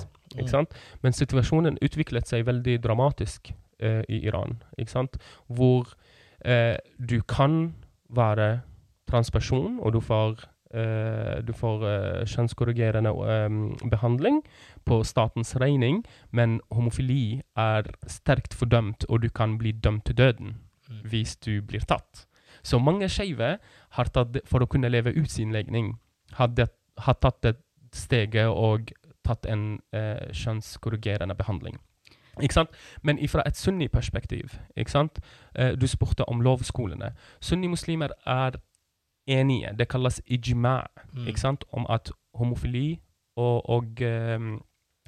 [0.50, 0.76] Sant?
[1.02, 4.60] Men situasjonen utviklet seg veldig dramatisk eh, i Iran,
[5.48, 5.90] hvor
[6.46, 7.74] eh, du kan
[8.10, 8.62] være
[9.10, 14.42] transperson, og du får, eh, du får eh, kjønnskorrigerende eh, behandling
[14.86, 20.58] på statens regning, men homofili er sterkt fordømt, og du kan bli dømt til døden
[20.90, 21.02] mm.
[21.10, 22.28] hvis du blir tatt.
[22.62, 23.58] Så mange skeive
[23.96, 25.96] har tatt for å kunne leve ut sin legning
[26.40, 27.56] hadde, hadde tatt det
[27.96, 28.92] steget og
[29.26, 31.78] tatt en eh, kjønnskorrigerende behandling.
[33.04, 34.56] Men fra et sunni-perspektiv?
[35.56, 37.14] Eh, Du spurte om lovskolene.
[37.42, 38.60] Sunni-muslimer er
[39.28, 39.76] enige.
[39.78, 40.82] Det kalles ijma,
[41.14, 41.28] mm.
[41.72, 43.00] om at homofili
[43.36, 44.40] og, og eh,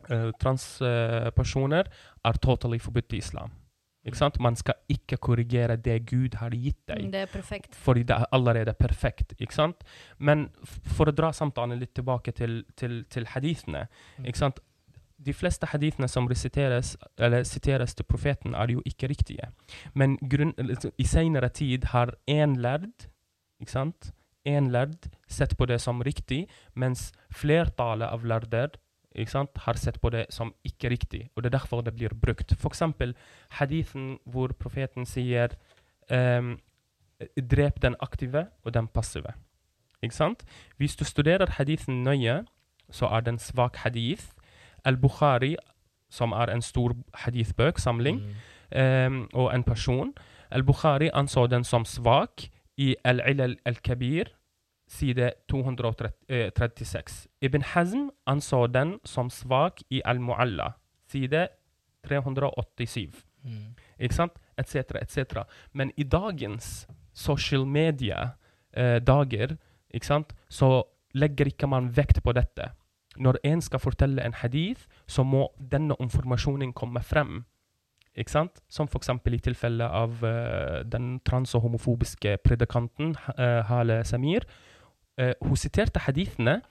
[0.10, 1.84] eh transpersoner
[2.26, 3.52] er totally forbudt i islam.
[4.40, 7.12] Man skal ikke korrigere det Gud har gitt deg.
[7.14, 7.76] Det er perfekt.
[7.76, 9.34] Fordi det er allerede perfekt.
[9.40, 9.84] ikke sant?
[10.18, 13.88] Men for å dra samtalen litt tilbake til, til, til hadithene
[14.18, 14.26] mm.
[14.26, 14.60] ikke sant?
[15.22, 16.96] De fleste hadithene som siteres
[17.94, 19.52] til profeten, er jo ikke riktige.
[19.94, 20.56] Men grunn,
[20.98, 23.06] i senere tid har én lærd
[23.62, 24.12] ikke sant?
[24.50, 28.74] En lærd sett på det som riktig, mens flertallet av lærder
[29.16, 32.54] har sett på det som ikke riktig, og det er derfor det blir brukt.
[32.54, 32.82] F.eks.
[33.50, 35.56] hadithen hvor profeten sier
[36.10, 36.60] um,
[37.38, 39.34] drep den aktive og den passive.
[40.02, 40.44] Ikke sant?
[40.78, 42.46] Hvis du studerer hadithen nøye,
[42.90, 44.32] så er det en svak hadith.
[44.86, 45.56] Al-Bukhari,
[46.10, 48.82] som er en stor hadithbøksamling, mm.
[48.82, 50.14] um, og en person
[50.52, 54.26] Al-Bukhari anså den som svak i Al-Ilal al-Kabir,
[54.92, 57.28] side 236.
[57.42, 60.74] Ibn Hazm anså den som svak i Al-Mu'alla,
[61.08, 61.48] side
[62.08, 63.24] 387.
[63.44, 63.76] Mm.
[64.00, 64.40] Ikke sant?
[64.58, 65.44] Etc., etc.
[65.74, 72.72] Men i dagens social media-dager eh, så legger ikke man vekt på dette.
[73.20, 77.44] Når en skal fortelle en hadith, så må denne informasjonen komme frem.
[78.16, 78.62] Ikke sant?
[78.72, 79.10] Som f.eks.
[79.10, 84.48] i tilfellet av uh, den trans- og homofobiske predikanten uh, Hale Samir,
[85.20, 86.62] Uh, hun siterte hadithene,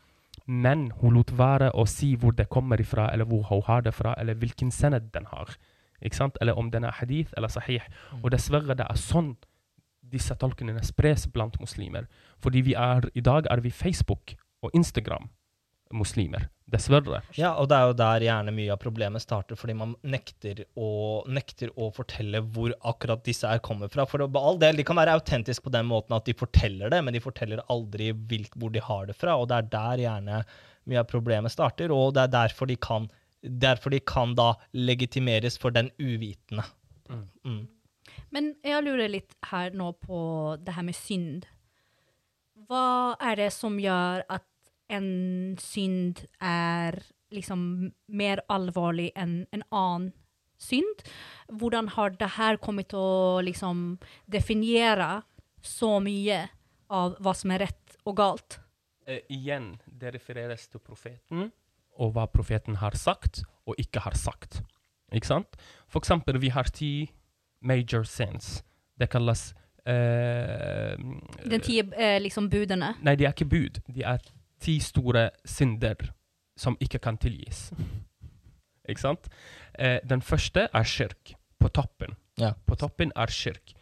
[0.46, 3.94] men hun lot være å si hvor det kommer ifra, eller hvor hun har det
[3.94, 5.54] fra, eller hvilken sened den har.
[6.00, 6.38] Ikke sant?
[6.40, 7.84] Eller om den er hadith eller sahih.
[8.22, 9.34] Og dessverre, det er sånn
[10.10, 12.08] disse tolkningene spres blant muslimer.
[12.42, 14.72] Fordi vi er, i dag er vi Facebook og
[15.90, 16.48] Instagram-muslimer.
[16.70, 17.22] Dessverre.
[17.34, 21.24] Ja, og det er jo der gjerne mye av problemet starter, fordi man nekter å,
[21.26, 24.06] nekter å fortelle hvor akkurat disse her kommer fra.
[24.06, 27.14] For all del, De kan være autentiske på den måten at de forteller det, men
[27.14, 29.36] de forteller aldri hvilk, hvor de har det fra.
[29.36, 30.44] Og det er der gjerne
[30.86, 33.10] mye av problemet starter, og det er derfor de kan,
[33.42, 36.62] derfor de kan da legitimeres for den uvitende.
[37.10, 37.26] Mm.
[37.44, 37.64] Mm.
[38.30, 40.20] Men jeg lurer litt her nå på
[40.62, 41.50] det her med synd.
[42.70, 44.46] Hva er det som gjør at
[44.90, 46.98] en synd er
[47.30, 50.10] liksom mer alvorlig enn en annen
[50.60, 51.04] synd?
[51.48, 53.98] Hvordan har det her kommet til å liksom
[54.30, 55.22] definere
[55.62, 56.42] så mye
[56.90, 58.58] av hva som er rett og galt?
[59.06, 61.50] Eh, igjen, det refereres til profeten,
[62.00, 64.60] og hva profeten har sagt og ikke har sagt.
[65.14, 65.56] Ikke sant?
[65.90, 67.10] For eksempel, vi har ti
[67.60, 68.60] major sins.
[68.98, 69.50] Det kalles
[69.88, 70.94] eh,
[71.50, 72.94] Den ti eh, liksom budene.
[73.02, 73.80] Nei, de er ikke bud.
[73.90, 74.22] De er
[74.60, 76.10] ti store synder
[76.56, 77.70] som ikke kan tilgis.
[78.88, 79.28] ikke sant?
[79.78, 82.16] Eh, den første er kirk, på toppen.
[82.38, 82.52] Ja.
[82.66, 83.74] På toppen er kirk.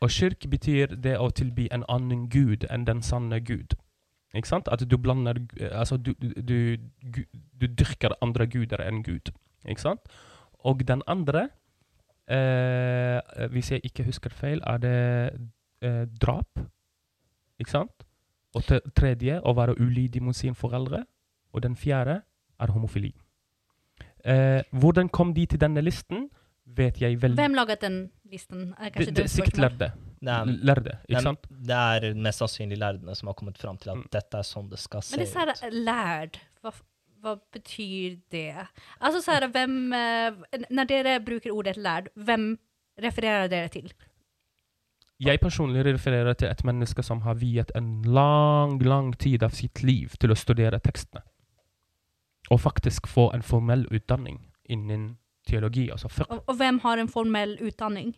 [0.00, 3.76] Og kirk betyr det å tilby en annen gud enn den sanne gud.
[4.34, 4.68] Ikke sant?
[4.72, 5.38] At du blander
[5.72, 7.24] Altså, du, du, du,
[7.60, 9.32] du dyrker andre guder enn Gud.
[9.68, 10.00] Ikke sant?
[10.64, 11.48] Og den andre,
[12.30, 13.20] eh,
[13.52, 14.96] hvis jeg ikke husker feil, er det
[15.82, 16.58] eh, drap.
[17.58, 18.06] Ikke sant?
[18.54, 21.04] Og te- tredje, å være ulydig mot sine foreldre.
[21.54, 22.22] Og den fjerde
[22.60, 23.12] er homofili.
[24.24, 26.28] Eh, hvordan kom de til denne listen,
[26.66, 27.96] vet jeg veldig Hvem laget den
[28.30, 28.74] listen?
[28.78, 29.88] Er Det, er det, Sikkert lærde.
[30.22, 31.46] Det er, Lærde, ikke sant?
[31.50, 34.06] det er mest sannsynlig lærdene som har kommet fram til at Mm.
[34.12, 35.18] dette er sånn det skal se ut.
[35.18, 36.74] Men det er så hva betyr lärd, vad,
[37.22, 38.66] vad betyder det?
[39.00, 42.56] Altså så här, vem, eh, dere bruker ordet lærd, hvem
[43.02, 43.92] refererer dere til?
[45.22, 49.82] Jeg personlig refererer til et menneske som har viet en lang, lang tid av sitt
[49.86, 51.22] liv til å studere tekstene.
[52.50, 55.12] Og faktisk få en formell utdanning innen
[55.46, 56.10] teologi, altså.
[56.28, 58.16] Og, og hvem har en formell utdanning?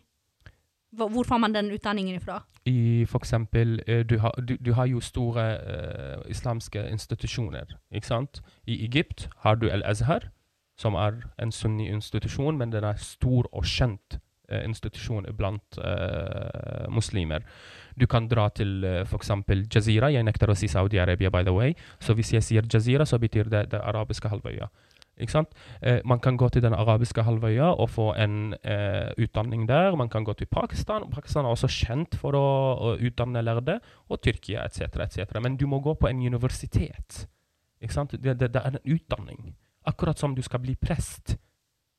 [0.95, 2.39] Hvor, får man den utdanningen ifra?
[2.65, 8.07] I for eksempel, eh, du har, du, du har jo store uh, islamske institusjoner, ikke
[8.07, 8.41] sant?
[8.65, 10.31] I Egypt har du El Azhar,
[10.77, 14.19] som er en sunni institusjon, men den er stor og kjent
[14.63, 17.45] institusjon blant uh, muslimer.
[17.95, 20.11] Du kan dra til uh, for eksempel Jazira.
[20.13, 21.75] Jeg nekter å si Saudi-Arabia, by the way.
[21.99, 24.69] Så hvis jeg sier Jazira, så betyr det den arabiske halvøya.
[25.15, 25.53] Ikke sant?
[25.79, 29.95] Uh, man kan gå til den arabiske halvøya og få en uh, utdanning der.
[29.95, 31.07] Man kan gå til Pakistan.
[31.11, 33.79] Pakistan er også kjent for å, å utdanne lærde,
[34.09, 34.99] og Tyrkia etc.
[35.07, 35.39] etc.
[35.43, 37.25] Men du må gå på en universitet.
[37.81, 38.11] Ikke sant?
[38.19, 39.55] Det, det, det er en utdanning.
[39.87, 41.37] Akkurat som du skal bli prest.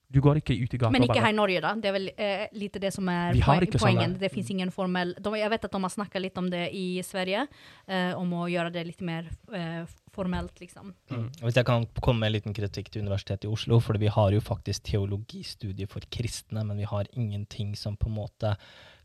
[0.08, 1.72] Du går ikke ut i gata Men ikke bare her i Norge, da.
[1.82, 4.14] Det er vel eh, lite det som er poen poenget.
[4.20, 6.86] Det fins ingen formell de, Jeg vet at de har snakka litt om det i
[7.06, 7.46] Sverige,
[7.90, 9.82] eh, om å gjøre det litt mer eh,
[10.14, 10.94] formelt, liksom.
[11.10, 11.26] Mm.
[11.42, 14.30] Hvis jeg kan komme med en liten kritikk til Universitetet i Oslo, for vi har
[14.32, 18.54] jo faktisk teologistudier for kristne, men vi har ingenting som på en måte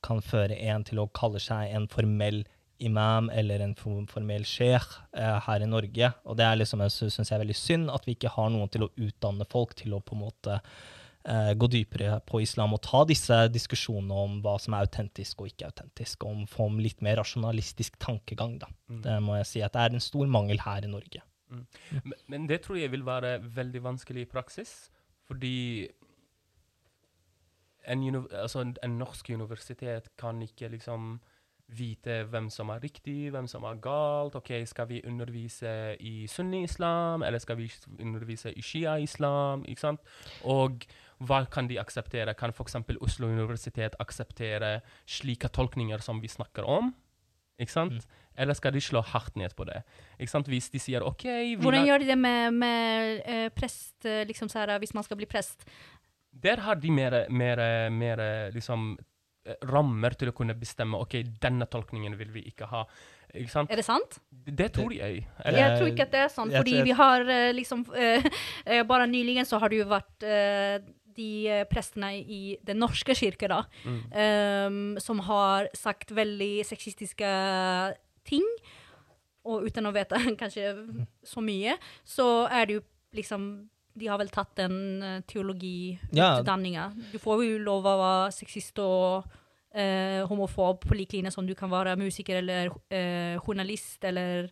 [0.05, 2.43] kan føre en til å kalle seg en formell
[2.81, 6.11] imam eller en formell sheikh eh, her i Norge.
[6.25, 8.71] Og det er liksom, jeg syns jeg er veldig synd at vi ikke har noen
[8.71, 12.83] til å utdanne folk til å på en måte eh, gå dypere på islam og
[12.85, 17.21] ta disse diskusjonene om hva som er autentisk og ikke autentisk, om få litt mer
[17.21, 18.57] rasjonalistisk tankegang.
[18.61, 18.71] da.
[18.89, 19.01] Mm.
[19.05, 21.25] Det må jeg si at det er en stor mangel her i Norge.
[21.51, 24.71] Men, men det tror jeg vil være veldig vanskelig i praksis,
[25.27, 25.89] fordi
[27.87, 31.17] en, altså en, en norsk universitet kan ikke liksom
[31.77, 34.35] vite hvem som er riktig, hvem som er galt.
[34.35, 39.65] Ok, Skal vi undervise i sunni-islam, eller skal vi undervise i shia-islam?
[39.67, 40.01] ikke sant?
[40.43, 40.85] Og
[41.21, 42.33] hva kan de akseptere?
[42.33, 42.75] Kan f.eks.
[43.01, 46.93] Oslo universitet akseptere slike tolkninger som vi snakker om?
[47.61, 47.93] Ikke sant?
[47.93, 48.19] Mm.
[48.41, 49.83] Eller skal de slå hardt ned på det?
[50.19, 50.47] Ikke sant?
[50.47, 54.49] Hvis de sier OK vi Hvordan gjør de det med, med uh, prest, eh, liksom
[54.49, 55.67] så her, hvis man skal bli prest?
[56.31, 58.95] Der har de mer, mer, mer liksom
[59.65, 62.83] rammer til å kunne bestemme ok, denne tolkningen vil vi ikke ha.
[63.31, 63.71] Ikke sant?
[63.71, 64.19] Er det sant?
[64.29, 65.23] Det, tror jeg.
[65.43, 68.27] Eller, Jeg tror ikke at det er sånn, fordi vi har eh, liksom eh,
[68.65, 70.77] eh, Bare nyligen så har det jo vært eh,
[71.15, 77.31] de prestene i Den norske kirke, da, mm, um, som har sagt veldig sexistiske
[78.27, 78.45] ting.
[79.47, 80.71] Og uten å vite kanskje
[81.27, 81.75] så mye,
[82.07, 82.85] så er det jo
[83.17, 83.51] liksom
[83.99, 86.89] De har vel tatt den uh, teologiutdanninga.
[87.11, 89.27] Du får jo lov å være sexist og
[89.73, 94.49] eh, homofob på lik linje som du kan være musiker eller eh, journalist eller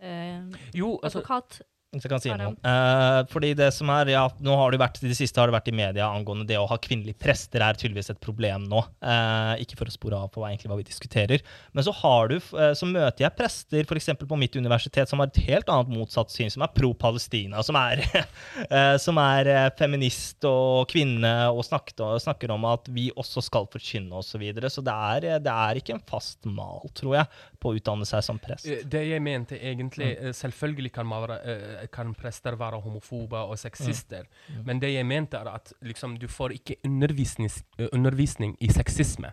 [0.00, 0.42] eh,
[0.74, 1.60] Jo, altså advokat.
[1.96, 2.54] Hvis jeg kan si noe.
[2.60, 5.56] Eh, fordi det som er, ja, nå har det vært, I det siste har det
[5.56, 8.82] vært i media angående det å ha kvinnelige prester er tydeligvis et problem nå.
[9.00, 11.44] Eh, ikke for å spore av på hva, egentlig hva vi diskuterer.
[11.72, 15.30] Men så, har du, eh, så møter jeg prester for på mitt universitet som har
[15.30, 18.04] et helt annet motsatt syn, som er pro-Palestina, som er,
[18.70, 23.44] eh, som er eh, feminist og kvinne og, snakker, og snakker om at vi også
[23.44, 24.36] skal forkynne osv.
[24.36, 24.68] Så, videre.
[24.68, 27.28] så det er, det er ikke en fast mal, tror jeg,
[27.66, 28.68] på å utdanne seg som prest.
[28.70, 30.32] Eh, Det jeg mente egentlig mm.
[30.38, 31.38] Selvfølgelig kan, man være,
[31.82, 34.62] eh, kan prester være homofobe og sexister, Mm.
[34.64, 39.32] men det jeg mente, er at liksom, du får ikke undervisning, eh, undervisning i sexisme.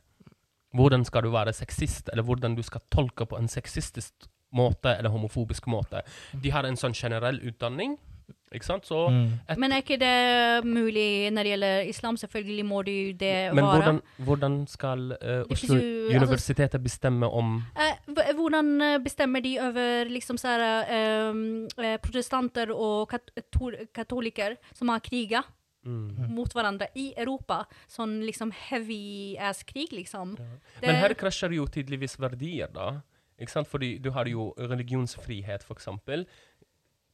[0.73, 5.09] Hvordan skal du være sexist, eller hvordan du skal tolke på en sexistisk måte eller
[5.09, 6.03] homofobisk måte.
[6.41, 7.97] De har en sånn generell utdanning,
[8.53, 8.85] ikke sant?
[8.85, 9.39] Så Mm.
[9.49, 12.15] et, Men er ikke det mulig når det gjelder islam?
[12.17, 13.73] Selvfølgelig må det jo det Men være.
[13.81, 19.59] hvordan, hvordan skal uh, Oslo jo- altså- universitetet bestemme om uh, hvordan eh, bestemmer de
[19.59, 20.85] over liksom så her,
[21.83, 25.41] eh, protestanter og kato- katoliker som har kriga
[25.85, 26.29] mm.
[26.29, 27.65] mot hverandre i Europa?
[27.87, 30.35] Sånn liksom heavy ass-krig, liksom.
[30.35, 33.01] Det- Men her krasjer jo tydeligvis verdier, da.
[33.41, 33.67] Ikke sant?
[33.67, 36.25] Fordi du har jo religionsfrihet, for eksempel.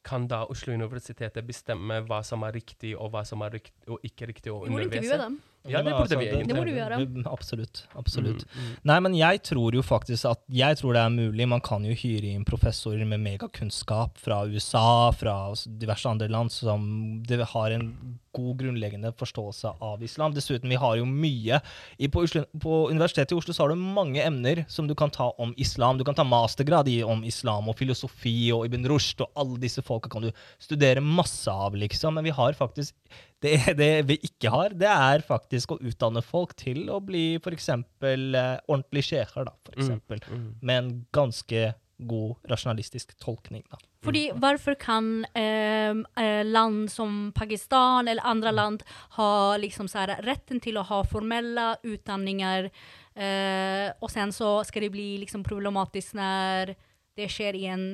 [0.06, 4.06] Kan da Oslo universitetet bestemme hva som er riktig, og hva som er rikt og
[4.08, 4.80] ikke riktig å undervise?
[4.80, 5.40] Vi må intervjue dem.
[5.68, 6.48] Ja, det burde altså, vi egentlig.
[6.48, 7.00] Det må du gjøre.
[7.28, 7.82] Absolutt.
[8.00, 8.46] Absolutt.
[8.48, 8.76] Mm, mm.
[8.88, 11.48] Nei, men jeg tror jo faktisk at Jeg tror det er mulig.
[11.52, 15.36] Man kan jo hyre inn professorer med megakunnskap fra USA, fra
[15.82, 16.88] diverse andre land, som
[17.28, 17.92] det har en
[18.36, 20.34] god grunnleggende forståelse av islam.
[20.36, 21.60] Dessuten, vi har jo mye
[21.98, 25.12] i, på, Oslo, på Universitetet i Oslo så har du mange emner som du kan
[25.12, 26.00] ta om islam.
[26.00, 29.84] Du kan ta mastergrad i om islam og filosofi og Ibn Rushd og alle disse
[29.86, 30.32] folka kan du
[30.62, 32.16] studere masse av, liksom.
[32.16, 32.96] Men vi har faktisk
[33.44, 37.70] det, det vi ikke har, det er faktisk å utdanne folk til å bli f.eks.
[37.70, 40.24] Eh, ordentlig sjefer, da, for eksempel.
[40.28, 40.50] Mm.
[40.62, 41.70] Med en ganske
[42.00, 43.80] god rasjonalistisk tolkning, da.
[44.04, 48.84] Fordi hvorfor kan eh, eh, land som Pakistan eller andre land
[49.18, 52.70] ha liksom så här, retten til å ha formelle utdanninger,
[53.16, 56.72] eh, og sen så skal det bli liksom problematisk når
[57.20, 57.86] det skjer i en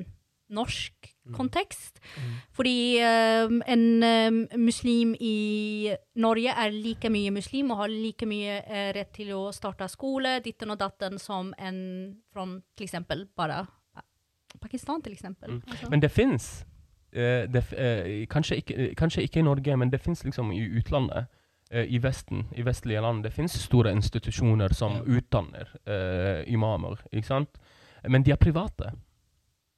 [0.54, 2.00] norsk kontekst?
[2.52, 3.00] Fordi
[3.50, 8.90] um, en um, muslim i Norge er like mye muslim og har like mye uh,
[8.96, 11.80] rett til å starte skole, ditten og datten, som en
[12.34, 12.46] fra
[12.82, 13.64] eksempel bare
[13.98, 14.06] eh,
[14.62, 15.58] Pakistan, eksempel.
[15.58, 15.62] Mm.
[15.68, 15.90] Altså.
[15.90, 16.66] Men det fins.
[18.30, 21.26] kanskje, ikke, eh, kanskje ikke i Norge, men det fins liksom i utlandet.
[21.72, 23.24] I Vesten, i vestlige land.
[23.24, 25.66] Det fins store institusjoner som utdanner
[26.48, 27.02] imamer.
[27.12, 27.58] ikke sant?
[28.08, 28.92] Men de er private.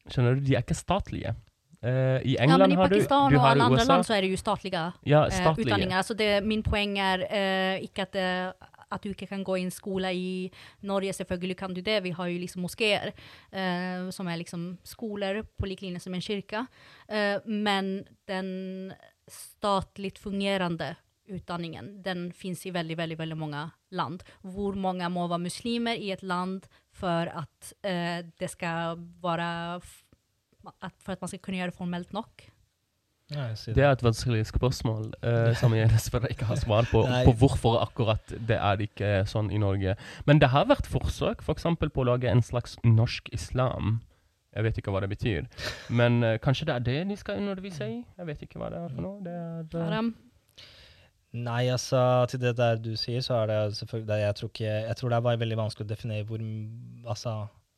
[0.10, 0.46] Skjønner du?
[0.48, 1.36] De er ikke statlige.
[1.84, 3.92] Uh, I Ja, men i har du Pakistan du og alle andre USA.
[3.94, 5.68] land så er det jo statlige Ja, statlige.
[5.68, 6.02] Uh, utdanninger.
[6.02, 8.52] Så det, min poeng er uh, ikke at, eh,
[8.92, 10.52] at du ikke kan gå i en skole i
[10.82, 11.14] Norge.
[11.14, 12.04] Selvfølgelig kan du det.
[12.04, 13.14] Vi har jo liksom moskeer,
[13.52, 16.66] eh, som er liksom skoler på lik linje som en kirke.
[17.08, 18.94] Eh, men den
[19.28, 20.96] statlig fungerende
[21.28, 24.24] utdanningen, den finnes i veldig, veldig, veldig mange land.
[24.42, 29.50] Hvor mange må være muslimer i et land for at eh, det skal være
[29.82, 30.04] f-
[30.84, 32.48] at, For at man skal kunne gjøre det formelt nok?
[33.32, 33.74] Nei, det.
[33.76, 37.80] Det er et vanskelig spørsmål eh, som jeg dessverre ikke har svar på, på hvorfor
[37.84, 39.98] akkurat det er ikke sånn i Norge.
[40.30, 41.68] Men det har vært forsøk f.eks.
[41.68, 43.98] For på å lage en slags norsk islam.
[44.56, 45.46] Jeg vet ikke hva det betyr.
[45.94, 48.00] Men eh, kanskje det er det de skal undervise i?
[48.18, 49.20] Jeg vet ikke hva det er for noe.
[49.28, 50.14] Det er, eh, Adam?
[51.38, 52.00] Nei, altså,
[52.32, 55.18] til det der du sier, så er det selvfølgelig jeg, tror ikke, jeg tror det
[55.20, 56.44] er veldig vanskelig å definere hvor,
[57.14, 57.34] altså,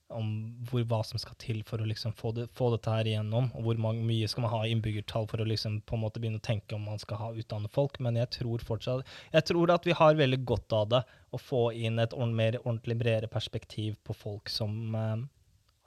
[0.09, 3.65] hvor, hva som skal til for å liksom få, det, få dette her igjennom, og
[3.65, 6.41] hvor mange, mye skal man ha i innbyggertall for å liksom på en måte begynne
[6.41, 7.99] å tenke om man skal ha utdanne folk.
[8.03, 11.67] Men jeg tror fortsatt jeg tror at vi har veldig godt av det å få
[11.77, 15.27] inn et mer ordentlig bredere perspektiv på folk som eh,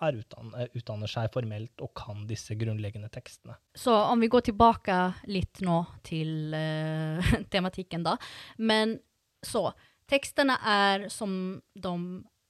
[0.03, 3.57] er utdann, eh, utdanner seg formelt og kan disse grunnleggende tekstene.
[3.75, 4.99] Så om vi går tilbake
[5.31, 8.19] litt nå til uh, tematikken, da.
[8.59, 8.99] Men
[9.43, 9.71] så
[10.13, 11.93] Tekstene er som de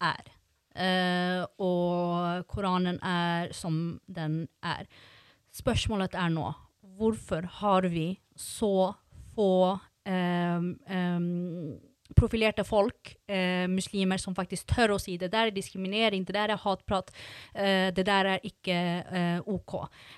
[0.03, 0.31] er.
[0.73, 4.89] Uh, og Koranen er som den er.
[5.53, 6.49] Spørsmålet er nå
[6.97, 8.93] hvorfor har vi så
[9.37, 11.79] få um, ehm,
[12.17, 16.55] profilerte folk, eh, muslimer, som faktisk tør å si det der er diskriminering, det der
[16.55, 17.11] er hatprat,
[17.55, 19.77] eh, det der er ikke eh, OK.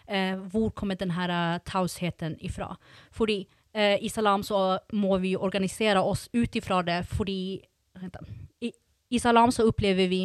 [0.08, 2.74] Eh, hvor kommer denne tausheten ifra?
[3.12, 7.60] Fordi eh, i Salam så må vi organisere oss ut ifra det, fordi
[8.60, 8.72] I,
[9.10, 10.24] I Salam så opplever vi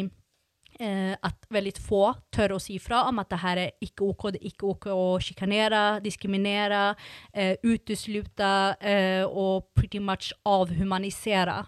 [0.80, 2.02] eh, at veldig få
[2.32, 4.88] tør å si fra om at det her er ikke OK, det er ikke OK
[4.94, 6.94] å sjikanere, diskriminere,
[7.32, 11.60] eh, uteslutte eh, og pretty much avhumanisere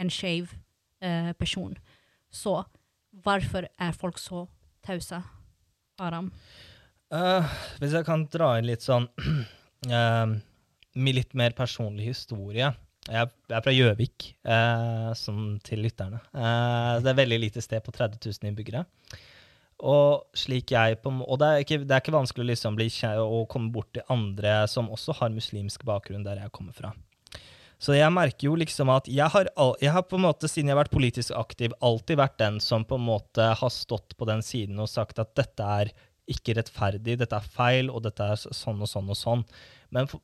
[0.00, 0.54] en skeiv
[1.02, 1.74] eh, person.
[2.32, 2.60] Så
[3.22, 4.46] hvorfor er folk så
[4.86, 5.20] tause,
[6.00, 6.32] Aram?
[7.12, 7.44] Uh,
[7.76, 10.30] hvis jeg kan dra inn litt sånn uh,
[11.02, 12.66] Med litt mer personlig historie.
[13.08, 16.20] Jeg, er- fra Gjøvik, eh, som til lytterne.
[16.34, 18.84] Eh, det er veldig lite sted på 30 000 innbyggere.
[19.82, 20.22] Og
[20.70, 22.88] jeg og det er ikke, det er ikke vanskelig å liksom bli
[23.18, 26.92] å komme bort til andre som også har muslimsk bakgrunn der jeg kommer fra.
[27.82, 29.48] Så jeg merker jo liksom at jeg har,
[29.82, 32.84] jeg har på en måte, siden jeg har vært politisk aktiv, alltid vært den som
[32.84, 35.90] på en måte har stått på den siden og sagt at dette er
[36.30, 39.42] ikke rettferdig, dette er feil, og dette er sånn og sånn og sånn.
[39.90, 40.22] Men for,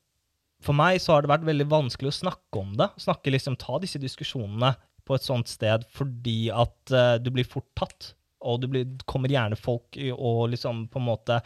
[0.65, 2.89] for meg så har det vært veldig vanskelig å snakke om det.
[3.03, 4.73] Snakke liksom, Ta disse diskusjonene
[5.07, 8.13] på et sånt sted fordi at uh, du blir fort tatt.
[8.49, 11.41] Og det blir, kommer gjerne folk og liksom på en måte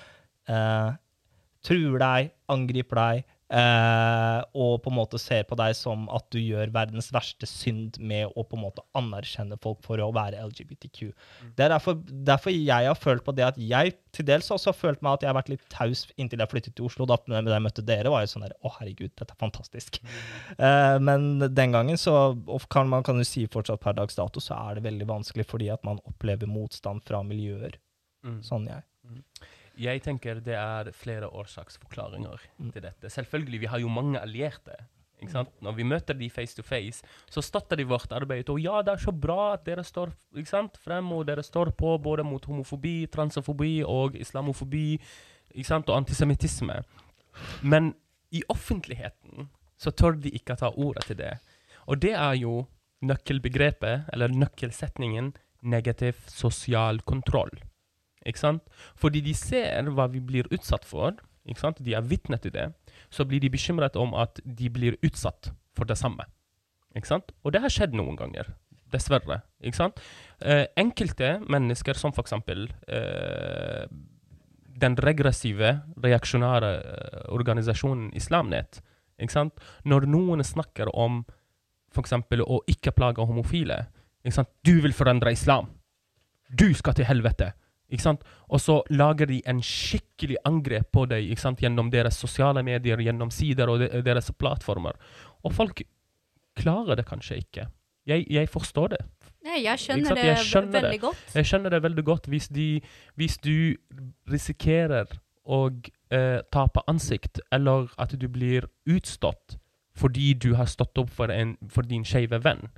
[0.50, 0.90] uh,
[1.64, 6.72] truer deg, angriper deg, og på en måte ser på deg som at du gjør
[6.72, 11.12] verdens verste synd med å på en måte anerkjenne folk for å være LGBTQ.
[11.58, 14.76] Det er derfor, derfor jeg har følt på det at jeg til dels også har
[14.76, 17.06] følt meg at jeg har vært litt taus inntil jeg flyttet til Oslo.
[17.08, 20.00] Da jeg møtte dere, var jeg sånn der Å, herregud, dette er fantastisk.
[20.62, 24.40] Eh, men den gangen så og kan man kan jo si fortsatt per dags dato,
[24.42, 27.78] så er det veldig vanskelig fordi at man opplever motstand fra miljøer.
[28.26, 28.38] Mm.
[28.46, 28.84] Sånn jeg.
[29.78, 32.72] Jeg tenker det er flere årsaksforklaringer Mm.
[32.72, 33.10] til dette.
[33.10, 34.74] Selvfølgelig, vi har jo mange allierte.
[35.22, 35.48] Ikke sant?
[35.62, 38.48] Når vi møter de face to face, så støtter de vårt arbeid.
[38.50, 40.10] Og ja, det er så bra at dere står
[40.82, 45.00] frem, og dere står på både mot homofobi, transofobi og islamofobi
[45.54, 46.82] ikke sant, og antisemittisme.
[47.62, 47.94] Men
[48.32, 49.48] i offentligheten
[49.78, 51.38] så tør de ikke ta ordet til det.
[51.86, 52.66] Og det er jo
[53.02, 57.50] nøkkelbegrepet, eller nøkkelsetningen, negativ sosial kontroll.
[58.26, 58.62] Ikke sant?
[58.98, 61.16] Fordi de ser hva vi blir utsatt for,
[61.48, 61.82] ikke sant?
[61.82, 62.68] de er vitne til det,
[63.10, 66.26] så blir de bekymret om at de blir utsatt for det samme.
[66.96, 67.32] Ikke sant?
[67.42, 68.52] Og det har skjedd noen ganger,
[68.92, 69.40] dessverre.
[69.64, 70.00] Ikke sant?
[70.44, 72.36] Eh, enkelte mennesker, som f.eks.
[72.36, 73.84] Eh,
[74.82, 78.82] den regressive, reaksjonære eh, organisasjonen Islamnet.
[79.18, 79.64] Ikke sant?
[79.88, 81.22] Når noen snakker om
[81.92, 82.14] f.eks.
[82.46, 83.82] å ikke plage homofile
[84.22, 84.52] ikke sant?
[84.62, 85.68] Du vil forandre islam!
[86.52, 87.52] Du skal til helvete!
[87.92, 93.68] Og så lager de en skikkelig angrep på deg gjennom deres sosiale medier, gjennom sider
[93.68, 94.96] og de, deres plattformer.
[95.44, 95.82] Og folk
[96.56, 97.68] klarer det kanskje ikke.
[98.06, 99.02] Jeg, jeg forstår det.
[99.42, 101.34] Nei, jeg skjønner det Jeg skjønner veldig godt.
[101.34, 102.68] Jeg skjønner det veldig godt hvis, de,
[103.18, 103.74] hvis du
[104.30, 105.10] risikerer
[105.42, 105.64] å
[106.14, 109.58] eh, tape ansikt, eller at du blir utstått
[109.98, 112.70] fordi du har stått opp for, en, for din skeive venn.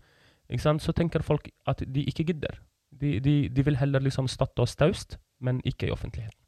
[0.50, 2.58] Så tenker folk at de ikke gidder.
[3.01, 6.38] De, de, de vil heller liksom støtte oss taust, men ikke i offentligheten.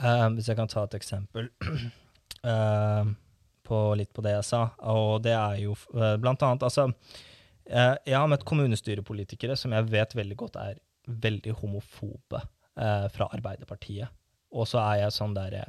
[0.00, 1.48] Eh, hvis jeg kan ta et eksempel
[2.44, 3.06] uh,
[3.68, 4.60] på litt på det jeg sa,
[4.92, 6.90] og det er jo uh, blant annet Altså,
[7.66, 10.76] jeg har møtt kommunestyrepolitikere som jeg vet veldig godt er
[11.10, 12.38] veldig homofobe
[13.10, 14.06] fra Arbeiderpartiet.
[14.54, 15.64] Og så er jeg sånn derre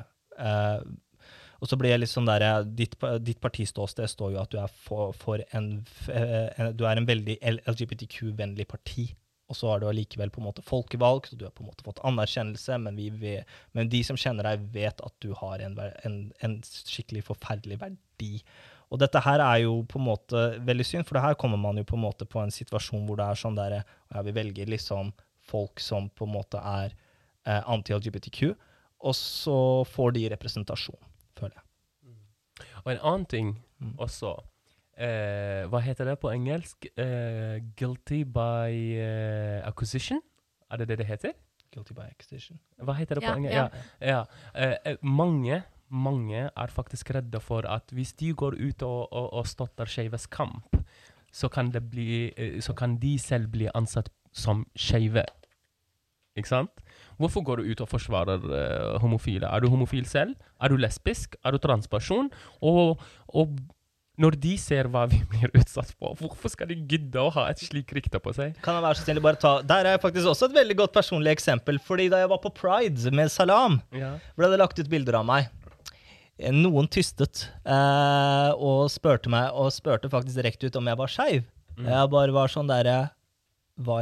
[1.57, 2.93] og så blir jeg litt sånn der, ditt,
[3.25, 5.71] ditt partiståsted står jo at du er for, for en,
[6.13, 9.07] en Du er en veldig LGBTQ-vennlig parti.
[9.47, 11.85] Og så har du allikevel på en måte folkevalgt, og du har på en måte
[11.85, 13.35] fått anerkjennelse, men, vi,
[13.77, 15.77] men de som kjenner deg, vet at du har en,
[16.07, 18.33] en, en skikkelig forferdelig verdi.
[18.91, 21.79] Og dette her er jo på en måte veldig synd, for det her kommer man
[21.79, 24.71] jo på en måte på en situasjon hvor det er sånn der, ja, vi velger
[24.71, 25.13] liksom
[25.47, 26.91] folk som på en måte er
[27.47, 28.51] eh, anti-LGBTQ,
[29.07, 30.99] og så får de representasjon,
[31.39, 31.65] føler jeg.
[32.83, 33.93] Og en annen ting Mm.
[34.01, 34.31] også
[34.97, 36.89] eh, Hva heter det på engelsk?
[36.97, 40.21] Eh, guilty by eh, acquisition?
[40.71, 41.33] Er det det det heter?
[41.73, 42.59] Guilty by acquisition.
[42.81, 43.55] Hva heter det på engelsk?
[43.55, 43.69] ja.
[44.01, 44.07] Ja.
[44.07, 44.21] ja.
[44.55, 49.33] Eh, eh, mange, mange er faktisk redde for at hvis de går ut og, og,
[49.33, 50.77] og støtter skeives kamp,
[51.31, 55.25] så kan, det bli, eh, så kan de selv bli ansatt som skeive.
[56.37, 56.83] Ikke sant?
[57.17, 59.49] Hvorfor går du ut og forsvarer uh, homofile?
[59.49, 60.35] Er du homofil selv?
[60.61, 61.35] Er du lesbisk?
[61.43, 62.29] Er du transperson?
[62.61, 63.57] Og, og
[64.17, 67.59] når de ser hva vi blir utsatt for, hvorfor skal de gidde å ha et
[67.61, 68.55] slikt rykte på seg?
[68.65, 71.35] Kan jeg være så snill bare ta Der er faktisk også et veldig godt personlig
[71.35, 71.77] eksempel.
[71.79, 74.15] fordi da jeg var på Pride med Salam, Ja.
[74.35, 75.49] ble det lagt ut bilder av meg.
[76.53, 81.45] Noen tystet eh, og spurte meg, og spurte faktisk direkte ut om jeg var skeiv.
[81.77, 81.85] Mm.
[81.89, 82.97] Jeg bare var sånn derre
[83.77, 84.01] hvor,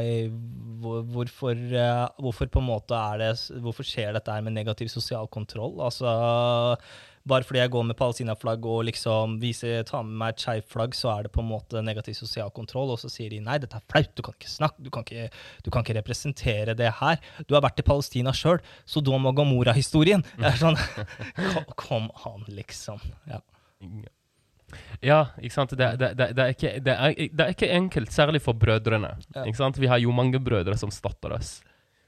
[1.11, 5.27] hvorfor, eh, hvorfor på en måte er det Hvorfor skjer dette her med negativ sosial
[5.27, 5.75] kontroll?
[5.83, 6.07] Altså,
[7.27, 10.97] bare fordi jeg går med palestinaflagg og liksom viser, tar med meg et skeivt flagg,
[10.97, 12.93] så er det på en måte negativ sosial kontroll.
[12.93, 15.29] Og så sier de nei, dette er flaut, du kan ikke snakke, du kan ikke,
[15.65, 17.21] du kan ikke representere det her.
[17.49, 20.77] Du har vært i Palestina sjøl, så da må Gamora-historien Jeg er sånn
[21.81, 23.01] Kom, an, liksom.
[23.29, 23.41] Ja.
[25.03, 25.73] Ja, ikke sant.
[25.77, 29.15] Det, det, det, det, er ikke, er, det er ikke enkelt, særlig for brødrene.
[29.45, 29.79] Ikke sant?
[29.81, 31.57] Vi har jo mange brødre som støtter oss.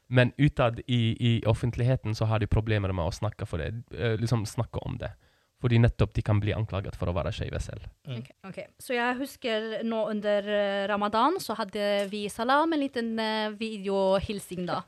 [0.08, 4.16] Men utad i, i offentligheten så har de problemer med å snakke, for det, eh,
[4.20, 5.12] liksom snakke om det.
[5.58, 7.88] Fordi nettopp de kan bli anklaget for å være skeive selv.
[8.06, 8.20] Mm.
[8.20, 8.58] Okay, ok.
[8.78, 14.68] Så jeg husker nå under eh, ramadan så hadde vi Salam en liten eh, videohilsing
[14.70, 14.84] da.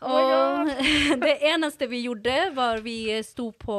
[0.00, 0.70] Og
[1.26, 3.78] det eneste vi gjorde, var vi sto på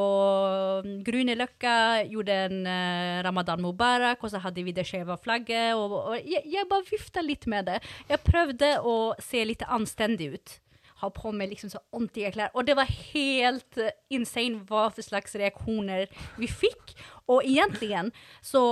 [0.86, 1.76] mm, Grünerløkka,
[2.12, 5.74] gjorde en eh, ramadan mubarak, og så hadde vi det skjeve flagget.
[5.74, 7.80] Og, og jeg, jeg bare vifta litt med det.
[8.10, 10.58] Jeg prøvde å se litt anstendig ut.
[11.02, 12.52] Ha på meg liksom så ordentlige klær.
[12.54, 16.06] Og det var helt eh, insane hva for slags reaksjoner
[16.38, 16.94] vi fikk.
[17.26, 17.98] Og egentlig
[18.46, 18.62] så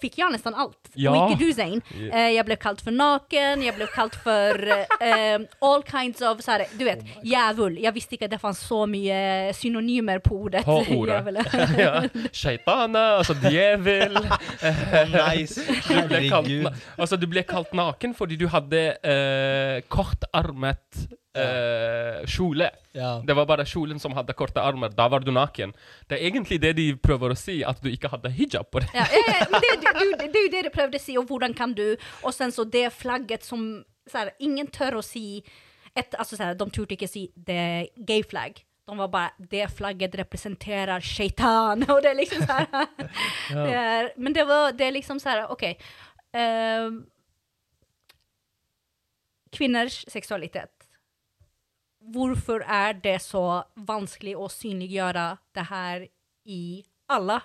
[0.00, 0.78] fikk jeg nesten alt.
[0.94, 1.12] Ja.
[1.12, 1.82] Og ikke du, Zain.
[2.10, 4.60] Eh, jeg ble kalt for naken, jeg ble kalt for
[5.00, 7.78] eh, all kinds of så her, Du vet, jævul.
[7.82, 10.64] Jeg visste ikke at det fantes så mye synonymer på ordet.
[10.66, 11.42] På ordet.
[11.84, 12.02] ja.
[12.32, 14.16] Shaitana, altså djevel.
[15.16, 15.60] Nice.
[15.86, 16.82] Du ble, kalt, Herregud.
[16.98, 21.06] altså, du ble kalt naken fordi du hadde eh, kortarmet
[21.42, 22.70] eh, kjole.
[22.96, 23.10] Ja.
[23.26, 24.92] Det var bare kjolen som hadde korte armer.
[24.96, 25.74] Da var du naken.
[26.08, 28.94] Det er egentlig det de prøver å si, at du ikke hadde hijab på deg.
[28.96, 31.28] Ja, ja, ja, det, det, det, det er jo det de prøvde å si, og
[31.30, 31.86] hvordan kan du
[32.24, 35.42] Og sen så det flagget som så her, Ingen tør å si
[35.96, 38.62] et, altså, så her, De turte ikke si det gay flag.
[38.86, 41.84] De var bare Det flagget representerer shaitan.
[41.92, 42.70] Og det er liksom sånn
[43.72, 44.08] ja.
[44.16, 45.68] Men det var det er liksom sånn OK.
[46.36, 47.02] Uh,
[49.56, 50.75] kvinners seksualitet.
[52.12, 55.26] Hvorfor er det så vanskelig å synliggjøre
[55.56, 56.04] det her
[56.46, 57.40] i alle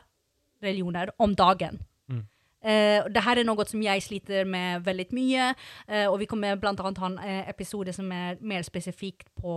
[0.61, 1.79] religioner om dagen?
[2.11, 2.21] Mm.
[2.61, 5.51] Eh, det her er noe som jeg sliter med veldig mye,
[5.89, 9.55] uh, og vi kommer blant annet ha en eh, episode som er mer spesifikt på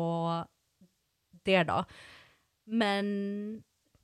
[1.45, 1.83] det, da.
[2.65, 3.11] Men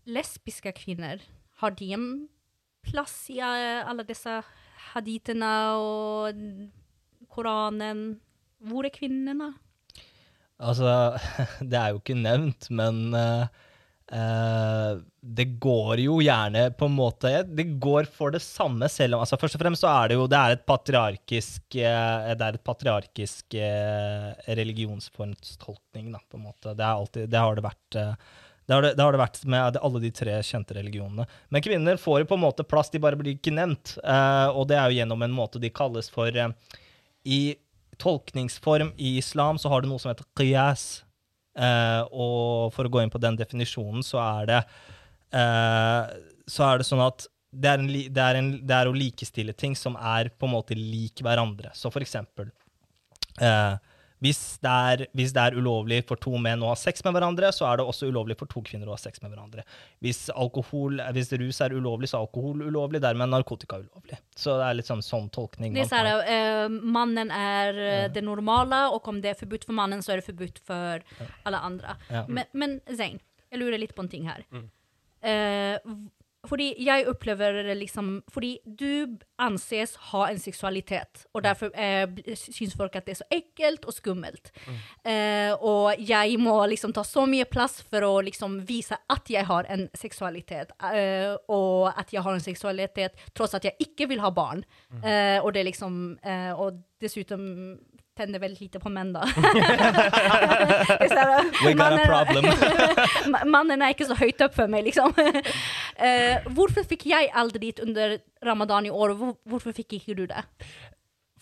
[0.05, 1.25] lesbiske kvinner,
[1.63, 2.11] har de en
[2.85, 4.41] plass i alle disse
[4.93, 6.45] haditene og
[7.33, 8.21] Koranen?
[8.61, 9.55] Hvor er kvinnene?
[10.61, 11.17] Altså,
[11.71, 13.49] det er jo ikke nevnt, men uh,
[15.21, 19.39] det går jo gjerne på en måte Det går for det samme, selv om altså
[19.39, 22.65] Først og fremst så er det jo det er et patriarkisk eh, Det er et
[22.67, 23.55] patriarkisk
[24.59, 26.75] religionsformstolkning, da, på en måte.
[26.75, 27.87] Det, alltid, det har det vært.
[27.95, 31.29] det har det, det har det vært med alle de tre kjente religionene.
[31.55, 33.95] Men kvinner får jo på en måte plass, de bare blir ikke nevnt.
[34.03, 36.51] Uh, og det er jo gjennom en måte de kalles for uh,
[37.23, 37.43] I
[38.01, 41.05] tolkningsform i islam så har du noe som heter qiyas.
[41.59, 44.59] Eh, og for å gå inn på den definisjonen, så er det
[45.35, 48.95] eh, Så er det sånn at det er, en, det, er en, det er å
[48.95, 51.73] likestille ting som er på en måte lik hverandre.
[51.75, 52.53] Så for eksempel
[53.43, 53.75] eh,
[54.21, 57.49] hvis, det er, hvis det er ulovlig for to menn å ha sex med hverandre,
[57.57, 59.65] så er det også ulovlig for to kvinner å ha sex med hverandre.
[60.05, 64.19] Hvis, alkohol, hvis rus er ulovlig, så er alkohol ulovlig, dermed er narkotika ulovlig.
[64.37, 65.73] Så det er litt sånn, sånn tolkning.
[65.73, 66.29] Det är man så har.
[66.37, 66.69] eh,
[66.99, 70.29] mannen er uh, det normale, og om det er forbudt for mannen så er det
[70.29, 71.01] forbudt for
[71.49, 71.97] alle andre.
[72.13, 72.27] Ja.
[72.29, 74.45] Men, men Zain, jeg lurer litt på en ting her.
[74.53, 74.69] Mm.
[75.25, 76.11] V-
[76.49, 82.97] fordi jeg opplever liksom Fordi du anses ha en seksualitet, og derfor eh, syns folk
[82.97, 84.51] at det er så ekkelt og skummelt.
[85.05, 89.49] Eh, og jeg må liksom ta så mye plass for å liksom vise at jeg
[89.49, 94.21] har en seksualitet, eh, og at jeg har en seksualitet tross at jeg ikke vil
[94.21, 94.65] ha barn.
[95.03, 97.79] Eh, og det liksom eh, Og dessuten
[98.21, 99.25] tenner veldig lite på menn, da.
[101.65, 102.45] We got a mannen- problem.
[103.55, 105.17] Mannen er ikke så høyt opp for meg, liksom.
[106.01, 108.15] Uh, hvorfor fikk jeg aldri dit under
[108.47, 110.41] ramadan i år, og hvorfor fikk ikke du det?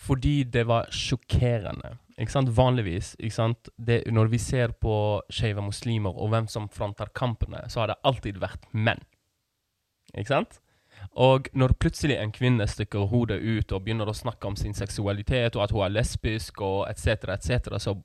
[0.02, 1.92] Fordi det var sjokkerende.
[2.18, 2.50] Ikke sant?
[2.56, 3.70] Vanligvis, ikke sant?
[3.78, 4.96] Det, når vi ser på
[5.30, 8.98] skeive muslimer og hvem som fronter kampene, så har det alltid vært menn.
[10.16, 10.58] Ikke sant?
[11.18, 15.56] Og når plutselig en kvinne stikker hodet ut og begynner å snakke om sin seksualitet,
[15.56, 17.96] og at hun er lesbisk, og etc., etc., så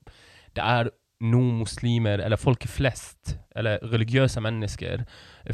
[0.53, 0.91] det er
[1.23, 5.05] noen muslimer, eller folk flest, eller religiøse mennesker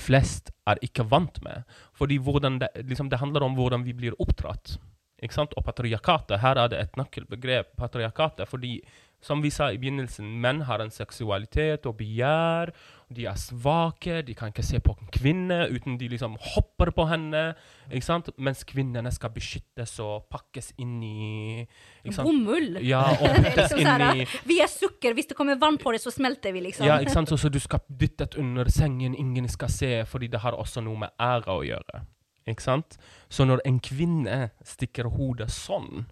[0.02, 1.68] flest, er ikke vant med.
[1.98, 4.78] Fordi det, liksom, det handler om hvordan vi blir oppdratt.
[5.22, 5.54] Ikke sant?
[5.58, 8.80] Og patriarkatet, her er det et nøkkelbegrep, patriarkatet, fordi
[9.22, 12.72] som vi sa i begynnelsen, menn har en seksualitet og begjær,
[13.10, 17.08] de er svake, de kan ikke se på en kvinne uten de liksom hopper på
[17.10, 17.42] henne,
[17.90, 18.30] ikke sant?
[18.38, 21.64] Mens kvinnene skal beskyttes og pakkes inn i?
[22.20, 22.78] Bomull!
[22.86, 26.04] Ja, og puttes liksom inn i vi er sukker, hvis det kommer vann på det,
[26.04, 26.86] så smelter vi, liksom.
[26.86, 27.34] Ja, ikke sant?
[27.34, 31.08] Så, så du skal dyttes under sengen, ingen skal se, fordi det har også noe
[31.08, 32.06] med ære å gjøre.
[32.50, 32.98] Ikke sant?
[33.30, 36.06] Så når en kvinne stikker hodet sånn,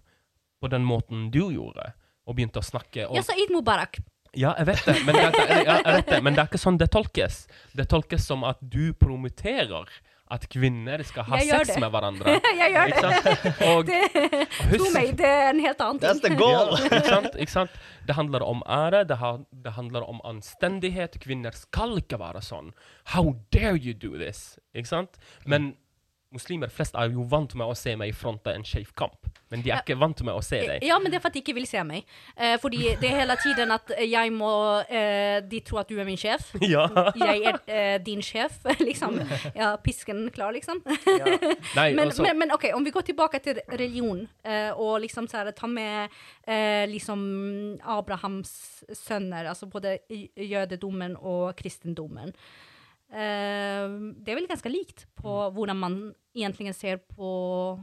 [0.58, 1.92] på den måten du gjorde,
[2.28, 4.02] og begynte å snakke og, Jeg sa Eid Mubarak.
[4.38, 6.78] Ja, jeg vet det, men det, er, jeg vet det, men det er ikke sånn
[6.78, 7.40] det tolkes.
[7.74, 9.88] Det tolkes som at du promoterer
[10.28, 11.78] at kvinner skal ha sex det.
[11.80, 12.34] med hverandre.
[12.60, 13.52] jeg gjør Ikke det.
[13.68, 13.92] Og
[14.74, 16.74] husk meg, det er en helt annen That's the goal.
[16.76, 17.38] ja, ikke sant?
[17.40, 17.78] Ikke sant?
[18.08, 21.18] Det handler om ære, det, har, det handler om anstendighet.
[21.24, 22.74] Kvinner skal ikke være sånn.
[23.14, 24.58] How dare you do this?
[24.76, 25.20] Ikke sant?
[25.48, 25.72] Men
[26.34, 29.16] muslimer flest er jo vant med å se meg fronte en skeiv kamp.
[29.50, 29.80] Men de er Ja.
[29.80, 30.82] ikke vant med å se deg.
[30.84, 32.04] Ja, men det er for at de ikke vil se meg.
[32.36, 34.50] Eh, fordi det er hele tiden at jeg må
[34.90, 36.50] eh, De tror at du er min sjef.
[36.68, 36.84] Ja.
[37.16, 38.58] Jeg er eh, din sjef,
[38.88, 39.16] liksom.
[39.56, 40.82] Ja, pisken klar, liksom.
[40.84, 42.22] Nei, Men, også...
[42.22, 45.66] men, men OK, om vi går tilbake til religion, eh, og liksom så her, ta
[45.66, 46.10] med
[46.46, 52.34] eh, liksom Abrahams sønner, altså både i- jødedommen og kristendommen.
[53.10, 53.84] Eh,
[54.20, 55.54] det er vel ganske likt på Mm.
[55.56, 57.78] hvordan man egentlig ser på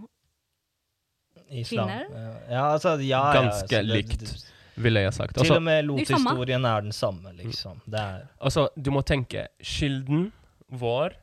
[1.49, 1.87] Islam.
[1.87, 2.05] Kvinner?
[2.49, 4.19] Ja, altså, ja, ja, Ganske altså, likt.
[4.19, 5.33] det- ville jeg sagt.
[5.33, 7.81] Til Altså, og med lothistorien er den samme, liksom.
[7.89, 10.31] Det er altså, du må tenke Kilden
[10.71, 11.13] vår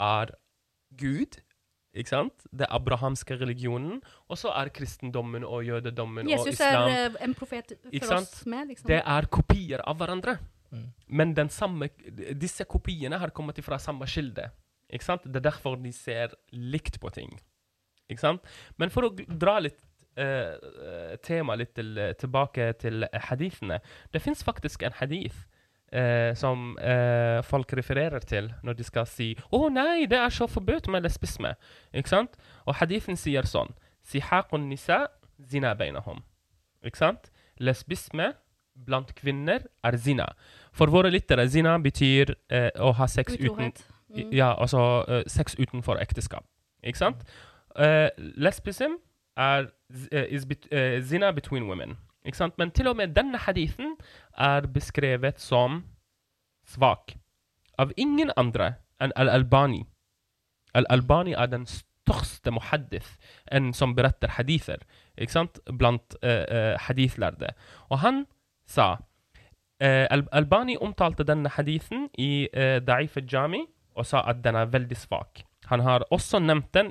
[0.00, 0.26] er
[0.96, 1.40] Gud.
[1.94, 2.32] Ikke sant?
[2.50, 4.00] Det abrahamske religionen.
[4.28, 8.68] Og så er kristendommen og jødedommen og Jesus er eh, en profet for oss med,
[8.68, 8.86] liksom.
[8.88, 10.38] Det er kopier av hverandre.
[10.74, 10.84] Mm.
[11.20, 11.88] Men den samme,
[12.34, 14.50] disse kopiene har kommet fra samme kilde.
[14.90, 15.24] Ikke sant?
[15.24, 17.32] Det er derfor de ser likt på ting.
[18.10, 18.54] Ikke sant?
[18.76, 19.80] Men for å dra litt
[20.20, 23.80] eh, temaet tema litt til, tilbake til hadithene
[24.12, 25.46] Det fins faktisk en hadith
[25.94, 30.46] eh, som eh, folk refererer til når de skal si 'Å nei, det er så
[30.46, 31.54] forbudt med lesbisme'.
[31.94, 32.36] Ikke sant?
[32.66, 35.06] Og hadithen sier sånn Sihaqun nisa
[35.40, 36.22] zina beinahum.
[36.84, 37.30] Ikke sant?
[37.58, 38.34] Lesbisme
[38.74, 40.26] blant kvinner er zina.
[40.74, 43.72] For våre lyttere, zina betyr eh, å ha sex uten
[44.14, 44.32] Mm.
[44.32, 46.44] ja, altså eh, sex utenfor ekteskap.
[46.84, 47.24] Ikke sant?
[47.74, 48.06] Uh,
[48.38, 48.98] lesbism
[49.36, 49.66] er
[50.12, 51.96] eh, is bet, eh, zina between women.
[52.24, 52.58] Ikke sant?
[52.58, 53.96] Men til og med denne hadithen
[54.38, 55.82] er beskrevet som
[56.66, 57.16] svak.
[57.78, 59.82] Av ingen andre enn al-Albani.
[60.74, 63.16] Al-Albani er den største muhaddith
[63.52, 64.84] enn som beretter hadither
[65.18, 65.58] ikke sant?
[65.78, 67.52] blant uh, uh, hadithlærde.
[67.90, 68.24] Og han
[68.66, 69.02] sa eh,
[69.80, 73.64] Albani omtalte denne hadithen i uh, Da'if al-Jami
[73.94, 75.44] og sa at den er veldig svak.
[75.66, 76.90] Han har også nevnt den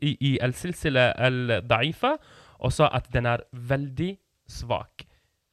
[0.00, 2.16] i Al-Silsila al-Da'ifa
[2.60, 4.16] og sa at den er veldig
[4.48, 5.06] svak.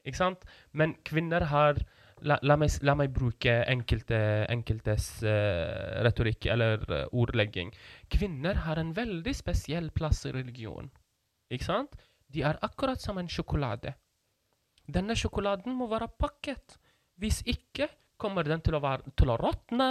[0.06, 0.46] Ikke sant?
[0.74, 1.82] Men kvinner har
[2.20, 4.18] La, la, meg, la meg bruke enkelte,
[4.52, 7.72] enkeltes uh, retorikk eller uh, ordlegging.
[8.12, 10.90] Kvinner har en veldig spesiell plass i religion.
[11.48, 11.96] Ikke sant?
[12.28, 13.94] De er akkurat som en sjokolade.
[14.90, 16.78] Denne sjokoladen må være pakket.
[17.20, 19.86] Hvis ikke kommer den til å, være, til å råtne.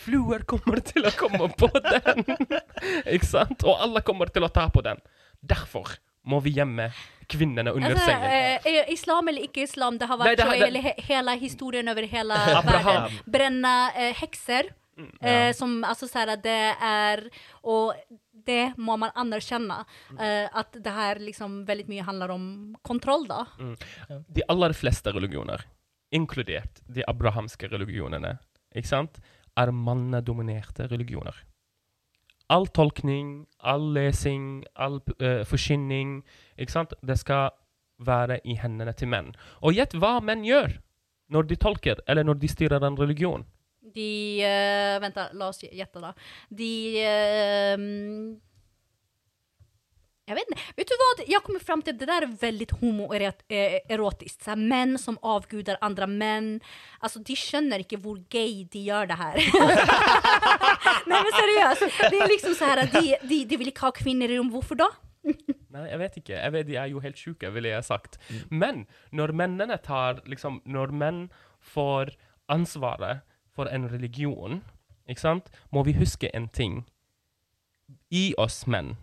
[0.00, 2.22] Fluer kommer til å komme på den.
[3.12, 3.64] ikke sant?
[3.68, 5.00] Og alle kommer til å ta på den.
[5.44, 6.88] Derfor må vi gjemme
[7.30, 8.32] kvinnene under Altså, sengen.
[8.64, 11.34] eh, er islam eller ikke islam, det har Nei, vært det så hele, he- hele
[11.42, 12.88] historien over hele Abraham.
[13.04, 13.20] verden.
[13.36, 14.72] Brenne eh, hekser.
[14.96, 17.20] Mm, Eh, som altså sier at det er
[17.68, 17.90] Og
[18.46, 19.82] det må man anerkjenne.
[20.14, 22.46] Uh, at det her liksom veldig mye handler om
[22.86, 23.44] kontroll, da.
[24.08, 25.66] de aller fleste religioner,
[26.14, 28.36] inkludert de abrahamske religionene,
[28.76, 29.20] ikke sant,
[29.56, 31.36] er mannedominerte religioner.
[32.52, 36.20] All tolkning, all lesing, all uh, forkynning,
[36.56, 37.50] ikke sant, det skal
[37.98, 39.32] være i hendene til menn.
[39.64, 40.76] Og gjett hva menn gjør
[41.32, 43.44] når de tolker, eller når de styrer en religion.
[43.94, 44.10] De
[44.42, 46.12] uh, Vent, da, la oss gjette, da.
[46.50, 46.72] De
[47.06, 47.84] uh,
[50.26, 50.66] Jeg vet ikke.
[50.80, 51.08] Vet du hva?
[51.30, 54.40] Jeg kommer fram til det der er veldig homoerotisk.
[54.42, 56.52] Så här, Menn som avgudar andre menn.
[56.98, 59.38] Altså, de skjønner ikke hvor gay de gjør det her.
[61.10, 61.86] Nei, men seriøst.
[62.10, 64.50] Det er liksom så her at de, de, de vil ikke ha kvinner i rom.
[64.50, 64.90] Hvorfor da?
[65.26, 66.34] Nei, jeg vet ikke.
[66.34, 68.18] Jeg vet, de er jo helt sjuke, ville jeg sagt.
[68.50, 68.84] Men
[69.14, 71.26] når mennene tar liksom, Når menn
[71.74, 72.14] får
[72.52, 73.24] ansvaret
[73.56, 74.60] for en religion,
[75.08, 76.84] ikke sant, må vi huske en ting.
[78.10, 78.96] I oss menn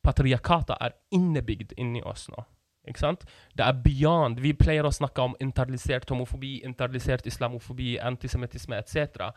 [0.00, 2.46] Patriarkatet er innebygd inni oss nå.
[2.88, 3.26] Ikke sant?
[3.52, 4.40] Det er beyond.
[4.40, 9.28] Vi pleier å snakke om internalisert homofobi, internalisert islamofobi, antisemittisme etc.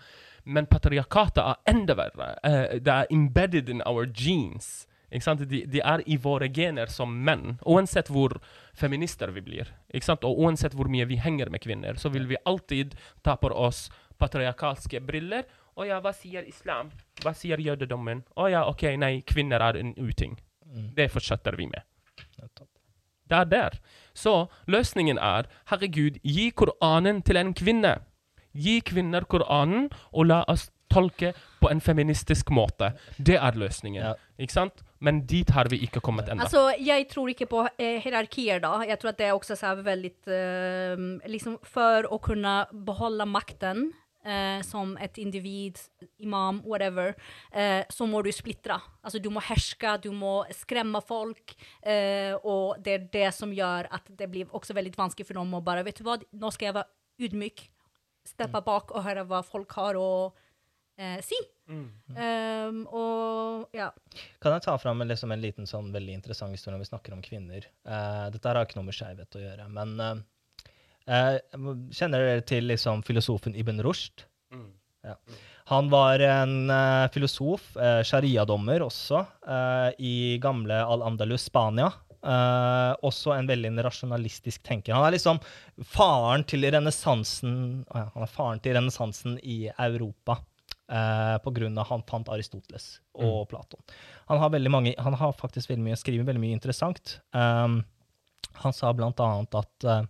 [0.45, 2.29] Men patriarkatet er enda verre.
[2.45, 4.86] Uh, det er embedded in our genes.
[5.13, 5.43] Ikke sant?
[5.49, 7.57] De, de er i våre gener som menn.
[7.69, 8.39] Uansett hvor
[8.73, 10.23] feminister vi blir, ikke sant?
[10.25, 13.86] og uansett hvor mye vi henger med kvinner, så vil vi alltid ta på oss
[14.24, 15.45] patriarkalske briller.
[15.74, 16.91] Å ja, hva sier islam?
[17.24, 18.24] Hva sier jødedommen?
[18.38, 20.38] Å ja, OK, nei, kvinner er en uting.
[20.67, 20.93] Mm.
[20.97, 21.82] Det fortsetter vi med.
[23.30, 23.78] Det er der.
[24.13, 24.34] Så
[24.69, 27.95] løsningen er, herregud, gi Koranen til en kvinne.
[28.53, 32.91] Gi kvinner Koranen, og la oss tolke på en feministisk måte.
[33.17, 34.03] Det er løsningen.
[34.03, 34.13] Ja.
[34.38, 34.84] Ikke sant?
[35.03, 36.45] Men dit har vi ikke kommet ennå.
[36.45, 38.76] Altså, jeg tror ikke på eh, hierarkier, da.
[38.88, 41.03] Jeg tror at det er også så veldig eh,
[41.34, 42.55] liksom For å kunne
[42.86, 43.89] beholde makten
[44.26, 45.80] eh, som et individ,
[46.24, 47.13] imam, whatever,
[47.51, 48.78] eh, så må du splitte.
[49.03, 53.91] Altså, du må herske, du må skremme folk, eh, og det er det som gjør
[53.93, 56.69] at det blir også veldig vanskelig for dem å bare Vet du hva, nå skal
[56.69, 57.67] jeg være ydmyk,
[58.28, 60.09] steppe bak og høre hva folk har å
[60.97, 61.39] eh, si.
[61.67, 63.89] Um, og ja.
[64.43, 67.24] Kan jeg ta fram liksom, en liten sånn veldig interessant historie når vi snakker om
[67.24, 67.67] kvinner?
[67.88, 70.24] Eh, dette har ikke noe med skeivhet å gjøre, men
[71.08, 74.28] eh, eh, kjenner dere til liksom, filosofen Ibn Rushd?
[75.04, 75.18] Ja.
[75.72, 81.89] Han var en eh, filosof, uh, sharia-dommer også, eh, i gamle Al-Andalus, Spania.
[82.24, 84.95] Eh, også en veldig rasjonalistisk tenker.
[84.95, 85.41] Han er liksom
[85.84, 90.39] faren til renessansen ja, Han er faren til renessansen i Europa.
[90.93, 93.80] Uh, på grunn av han fant Aristoteles og Platon.
[94.28, 97.16] Han har, mange, han har faktisk veldig mye, skriver veldig mye interessant.
[97.32, 97.80] Um,
[98.62, 100.04] han sa blant annet at uh,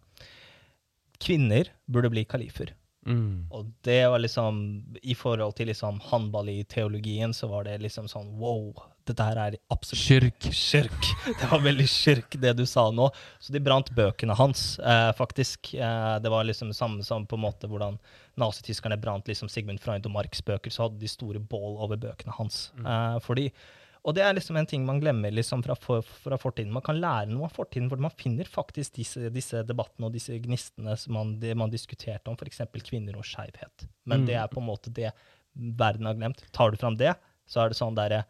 [1.24, 2.74] kvinner burde bli kalifer.
[3.06, 3.48] Mm.
[3.52, 4.58] Og det var liksom
[5.04, 8.72] I forhold til liksom Hanbali-teologien så var det liksom sånn wow,
[9.04, 10.48] dette her er absolutt Kyrk.
[10.56, 11.10] Kyrk.
[11.42, 13.10] Det var veldig kyrk, det du sa nå.
[13.44, 15.74] Så de brant bøkene hans, eh, faktisk.
[15.76, 18.00] Eh, det var liksom det samme som på en måte hvordan
[18.40, 22.36] nazityskerne brant liksom Sigmund Freund og Marx bøker, så hadde de store bål over bøkene
[22.38, 22.70] hans.
[22.80, 23.50] Eh, fordi
[24.04, 26.74] og det er liksom en ting man glemmer liksom fra, for, fra fortiden.
[26.76, 30.36] Man kan lære noe av fortiden, for man finner faktisk disse, disse debattene og disse
[30.44, 32.60] gnistene som man, det man diskuterte om, f.eks.
[32.84, 33.88] kvinner og skeivhet.
[34.04, 34.28] Men Mm.
[34.28, 35.14] det er på en måte det
[35.56, 36.44] verden har glemt.
[36.52, 37.16] Tar du fram det,
[37.48, 38.26] så er det sånn derre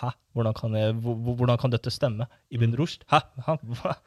[0.00, 0.08] Hæ?
[0.32, 2.26] Hvordan kan, jeg, hvor- hvor- hvordan kan dette stemme?
[2.50, 3.02] Ibn Rushd?
[3.10, 3.18] Hæ?
[3.46, 3.56] Hæ?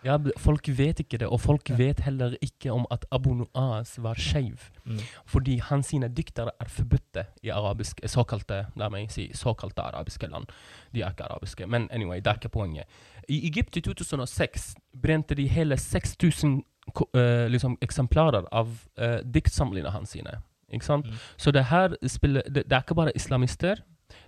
[0.06, 4.14] Ja, folk vet ikke det, og folk vet heller ikke om at Abu Nuas var
[4.18, 4.58] skeiv.
[4.86, 5.00] Mm.
[5.26, 10.46] Fordi hans sine dikter er forbudte i arabisk, såkalte, la meg si, såkalte arabiske land.
[10.94, 12.84] De er ikke arabiske, men anyway, det er ikke poenget.
[13.30, 16.64] I Egypt i 2006 brente de hele 6000
[16.94, 18.68] ko- eh, liksom, eksemplarer av
[19.02, 20.40] uh, diktsamlingene hans sine.
[20.74, 21.06] Ikke sant?
[21.06, 21.14] Mm.
[21.38, 23.76] Så det her spiller, det, det er ikke bare islamister.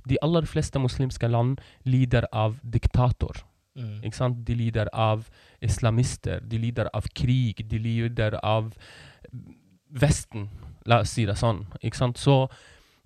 [0.07, 3.43] De aller fleste muslimske land lider av diktator.
[3.77, 3.99] Mm.
[4.03, 4.39] Ikke sant?
[4.47, 5.27] De lider av
[5.61, 8.73] islamister, de lider av krig, de lider av
[9.87, 10.49] Vesten,
[10.85, 11.61] la oss si det sånn.
[11.79, 12.17] Ikke sant?
[12.19, 12.49] Så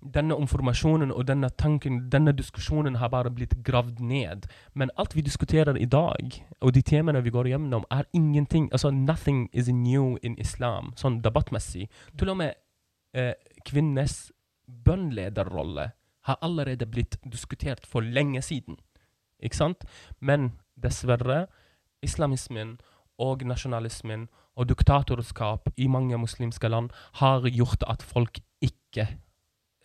[0.02, 4.48] denne informasjonen og denne tanken, denne diskusjonen har bare blitt gravd ned.
[4.74, 8.90] Men alt vi diskuterer i dag, og de temaene vi går gjennom, er ingenting Altså,
[8.90, 11.88] nothing is new in islam, sånn debattmessig.
[12.18, 12.54] Til og med
[13.14, 13.34] eh,
[13.68, 14.32] kvinners
[14.66, 15.92] bønnlederrolle
[16.28, 18.78] har allerede blitt diskutert for lenge siden.
[19.42, 19.84] Ikke sant?
[20.20, 20.52] Men
[20.82, 21.46] dessverre,
[22.02, 22.78] islamismen
[23.18, 29.06] og nasjonalismen og diktatorskap i mange muslimske land har gjort at folk ikke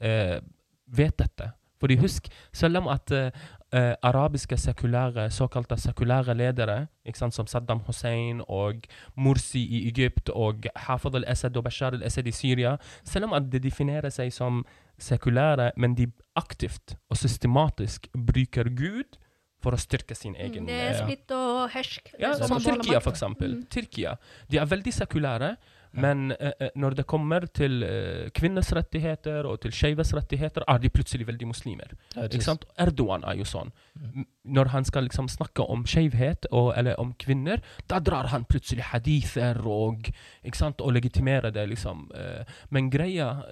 [0.01, 0.39] eh,
[0.87, 1.51] vet dette.
[1.79, 3.31] Fordi husk, selv om at eh,
[3.73, 8.81] eh, arabiske sekulære, såkalte sekulære ledere, ikke sant, som Saddam Hussein og
[9.15, 13.59] Morsi i Egypt og Hafad al-Assad og Bashar al-Assad i Syria, selv om at de
[13.59, 14.65] definerer seg som
[15.01, 19.17] sekulære, men de aktivt og systematisk bruker Gud
[19.63, 22.13] for å styrke sin egen Det er eh, splitt og hersk.
[22.21, 23.57] ja, som som Tyrkia, for eksempel.
[23.57, 23.65] Mm.
[23.73, 24.15] Tyrkia.
[24.51, 25.55] De er veldig sekulære,
[25.91, 30.81] men eh, eh, når det kommer til eh, kvinners rettigheter og til skeives rettigheter, er
[30.83, 31.95] de plutselig veldig muslimer.
[32.43, 32.67] Sant?
[32.79, 33.71] Erdogan er jo sånn.
[33.95, 34.27] Mm.
[34.57, 39.59] Når han skal liksom snakke om skeivhet eller om kvinner, da drar han plutselig hadither
[39.65, 40.11] og,
[40.43, 41.67] og legitimerer det.
[41.73, 42.07] liksom.
[42.15, 42.45] eh.
[42.69, 43.43] Men greia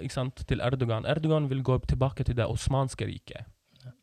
[0.45, 3.45] til Erdogan Erdogan vil gå tilbake til det osmanske riket.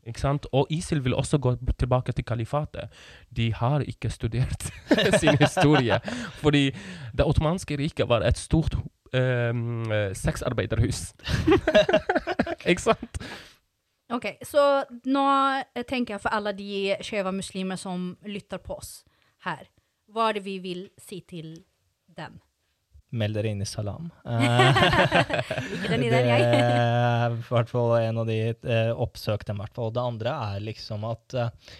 [0.06, 0.46] Ikke sant?
[0.52, 2.90] Og ISIL vil også gå tilbake til kalifatet.
[3.36, 4.68] De har ikke studert
[5.20, 6.00] sin historie.
[6.42, 6.70] Fordi
[7.16, 8.74] det ottomanske riket var et stort
[9.14, 11.14] um, sexarbeiderhus.
[12.70, 13.22] ikke sant?
[14.12, 15.26] Ok, så nå
[15.88, 19.04] tenker jeg for alle de skeive muslimer som lytter på oss
[19.46, 19.70] her.
[20.12, 21.54] Hva er det vi vil si til
[22.12, 22.40] dem?
[23.12, 24.10] Meld dere inn i Salam.
[24.24, 26.42] Eh, Ikke den det ideen, jeg.
[26.56, 29.92] er i hvert fall en av de eh, oppsøk dem, i hvert fall.
[29.94, 31.72] Det andre er liksom at eh,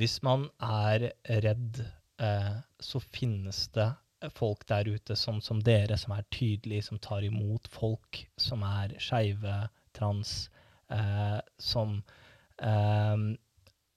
[0.00, 1.08] hvis man er
[1.46, 1.82] redd,
[2.22, 3.88] eh, så finnes det
[4.36, 8.92] folk der ute som, som dere, som er tydelige, som tar imot folk som er
[9.00, 9.54] skeive,
[9.96, 10.50] trans,
[10.92, 12.00] eh, som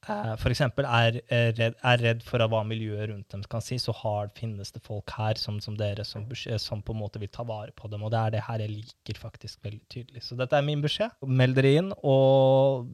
[0.10, 3.78] eh, eh, eksempel er, er, redd, er redd for hva miljøet rundt dem kan si,
[3.82, 6.28] så har, finnes det folk her som, som dere som,
[6.62, 8.04] som på en måte vil ta vare på dem.
[8.04, 10.26] Og det er det her jeg liker faktisk veldig tydelig.
[10.28, 11.16] Så dette er min beskjed.
[11.28, 12.90] Meld dere inn, og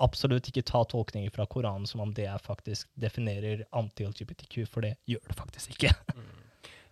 [0.00, 4.96] absolutt ikke ta tolkninger fra Koranen som om det jeg faktisk definerer anti-LGBTQ, for det
[5.10, 5.94] gjør det faktisk ikke.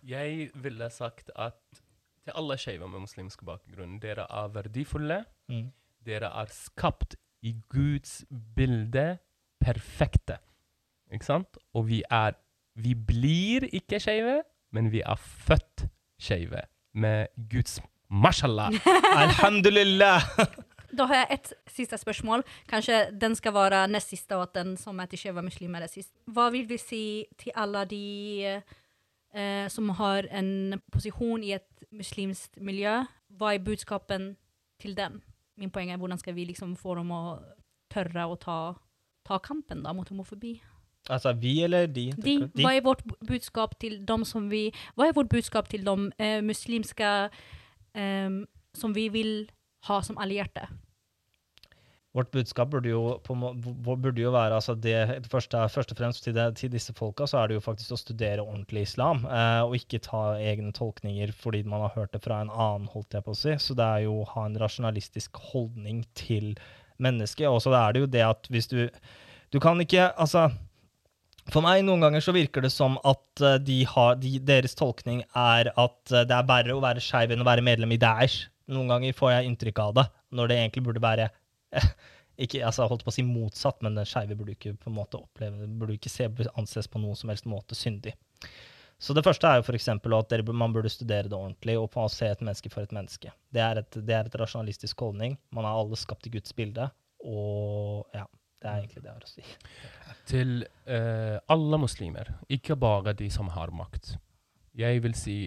[0.09, 1.57] Jeg ville sagt at
[2.23, 5.23] til alle skeive med muslimsk bakgrunn, dere er verdifulle.
[5.51, 5.65] Mm.
[6.07, 8.21] Dere er skapt i Guds
[8.55, 9.19] bilde
[9.61, 10.39] perfekte.
[11.13, 11.57] Ikke sant?
[11.73, 12.37] Og vi er
[12.79, 14.41] Vi blir ikke skeive,
[14.71, 15.87] men vi er født
[16.19, 16.61] skeive
[16.93, 18.71] med Guds Mashallah!
[19.25, 20.21] Alhamdulillah!
[20.97, 22.43] Da har jeg et siste spørsmål.
[22.69, 25.87] Kanskje den skal være nest siste, og at den som er til skeive muslimer, er
[25.87, 26.09] sist.
[26.25, 27.03] Hva vil vi si
[27.37, 33.03] til alle de eh, som har en posisjon i et muslimsk miljø?
[33.29, 34.31] Hva er budskapen
[34.81, 35.21] til dem?
[35.57, 37.21] Min poeng er hvordan skal vi liksom få dem å
[37.93, 38.59] tørre å ta,
[39.29, 40.57] ta kampen da, mot homofobi?
[41.09, 42.09] Altså vi eller de?
[42.21, 44.67] De, hva er vårt budskap til dem som vi
[44.97, 47.13] Hva er vårt budskap til de eh, muslimske
[47.95, 48.35] eh,
[48.77, 49.33] som vi vil
[49.87, 50.67] ha som allierte?
[52.17, 54.95] Vårt budskap burde jo, på, burde jo være altså det,
[55.29, 57.99] først, først og fremst til, det, til, disse folka, så er det jo faktisk å
[58.01, 62.41] studere ordentlig islam, eh, og ikke ta egne tolkninger fordi man har hørt det fra
[62.41, 63.53] en annen, holdt jeg på å si.
[63.61, 66.55] Så det er jo å ha en rasjonalistisk holdning til
[67.03, 67.47] mennesket.
[67.49, 68.81] Og så er det jo det at hvis du
[69.49, 70.49] Du kan ikke Altså
[71.49, 75.23] for meg noen ganger så virker det som at eh, de har, de, deres tolkning
[75.33, 78.47] er at eh, det er verre å være skeiv enn å være medlem i Daesh.
[78.69, 80.05] Noen ganger får jeg inntrykk av det,
[80.37, 81.29] når det egentlig burde være
[82.43, 85.17] ikke, altså, holdt på å si motsatt, men den skeive burde ikke på en måte
[85.17, 88.13] oppleve, burde ikke se, anses på noen som helst måte syndig.
[88.99, 89.87] Så det første er jo f.eks.
[89.95, 93.31] at dere, man burde studere det ordentlig og se et menneske for et menneske.
[93.53, 95.37] Det er et, det er et rasjonalistisk holdning.
[95.55, 96.89] Man er alle skapt i Guds bilde,
[97.23, 98.27] og ja.
[98.59, 99.43] Det er egentlig det jeg har å si.
[100.27, 100.49] Til
[100.91, 104.17] uh, alle muslimer, ikke bare de som har makt.
[104.75, 105.37] Jeg vil si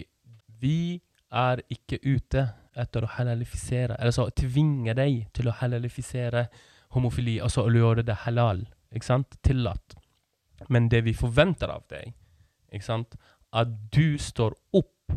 [0.63, 0.97] vi
[1.29, 6.47] er ikke ute etter å halalifisere, eller så tvinge deg til å halalifisere
[6.97, 9.93] homofili, altså å gjøre det halal, ikke sant, tillatt.
[10.73, 12.13] Men det vi forventer av deg,
[12.73, 13.17] ikke sant,
[13.53, 15.13] at du står opp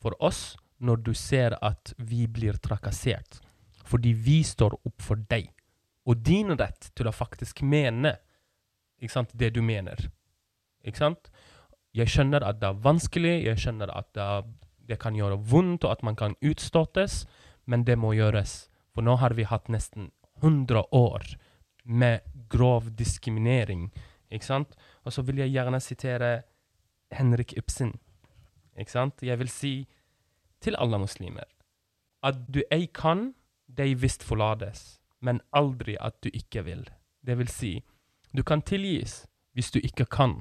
[0.00, 3.40] for oss når du ser at vi blir trakassert.
[3.84, 5.50] Fordi vi står opp for deg.
[6.08, 8.16] Og din rett til å faktisk mene
[9.08, 9.98] sant, det du mener.
[10.84, 11.28] Ikke sant?
[11.92, 14.28] Jeg skjønner at det er vanskelig, jeg skjønner at det
[14.88, 17.24] det kan gjøre vondt, og at man kan utstøtes,
[17.64, 18.68] men det må gjøres.
[18.92, 20.10] For nå har vi hatt nesten
[20.42, 21.24] 100 år
[21.84, 22.20] med
[22.52, 23.90] grov diskriminering.
[24.30, 24.74] Ikke sant?
[25.04, 26.30] Og så vil jeg gjerne sitere
[27.14, 27.94] Henrik Ibsen.
[28.78, 29.22] Ikke sant?
[29.22, 29.74] Jeg vil si
[30.60, 31.44] til alle muslimer
[32.24, 33.34] at du ei kan,
[33.68, 36.84] de visst forlates, men aldri at du ikke vil.
[37.26, 37.72] Det vil si,
[38.36, 40.40] du kan tilgis hvis du ikke kan,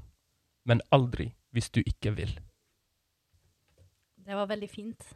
[0.65, 2.31] men aldri hvis du ikke vil.
[4.23, 5.11] Det var veldig fint.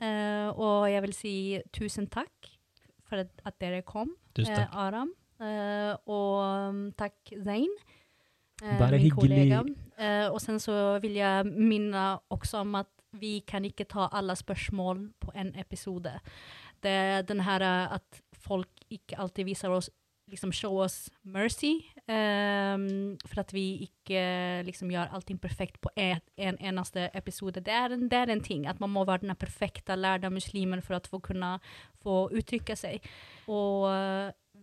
[0.00, 1.34] Uh, og jeg vil si
[1.72, 2.50] tusen takk
[3.06, 4.72] for at, at dere kom, tusen takk.
[4.72, 5.12] Uh, Aram.
[5.36, 7.72] Uh, og um, takk, Zain.
[8.62, 9.52] Bare hyggelig.
[10.32, 12.88] og sen så vil jeg minne også om at
[13.20, 16.12] vi kan ikke ta alle spørsmål på en episode.
[16.82, 19.90] Det er den her at folk ikke alltid viser oss
[20.30, 21.78] liksom show oss mercy.
[22.06, 27.62] Um, for at vi ikke liksom gjør allting perfekt på en, en eneste episode.
[27.62, 28.66] Det er, en, det er, en, ting.
[28.66, 31.56] At man må være den perfekte lærde muslimen for å få kunne
[32.02, 33.06] få uttrykke seg.
[33.46, 33.86] Og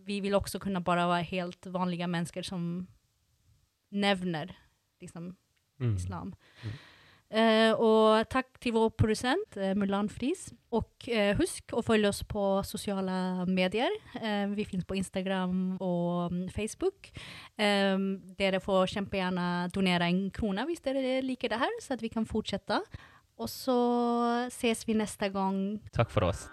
[0.04, 2.86] vi vil også kunne bare være helt vanlige mennesker som
[3.94, 4.52] nevner
[5.02, 5.32] liksom,
[5.80, 5.94] mm.
[5.96, 6.34] islam.
[6.64, 6.74] Mm.
[7.34, 10.52] Uh, og takk til vår produsent uh, Mulan Friis.
[10.76, 13.90] Og uh, husk å følge oss på sosiale medier.
[14.54, 17.10] vi finnes på Instagram og um, Facebook.
[17.58, 22.12] Um, dere får kjempegjerne donere en krone hvis dere liker det her, så at vi
[22.12, 22.80] kan fortsette.
[23.34, 23.78] Og så
[24.54, 25.80] ses vi neste gang.
[25.96, 26.46] Takk for oss.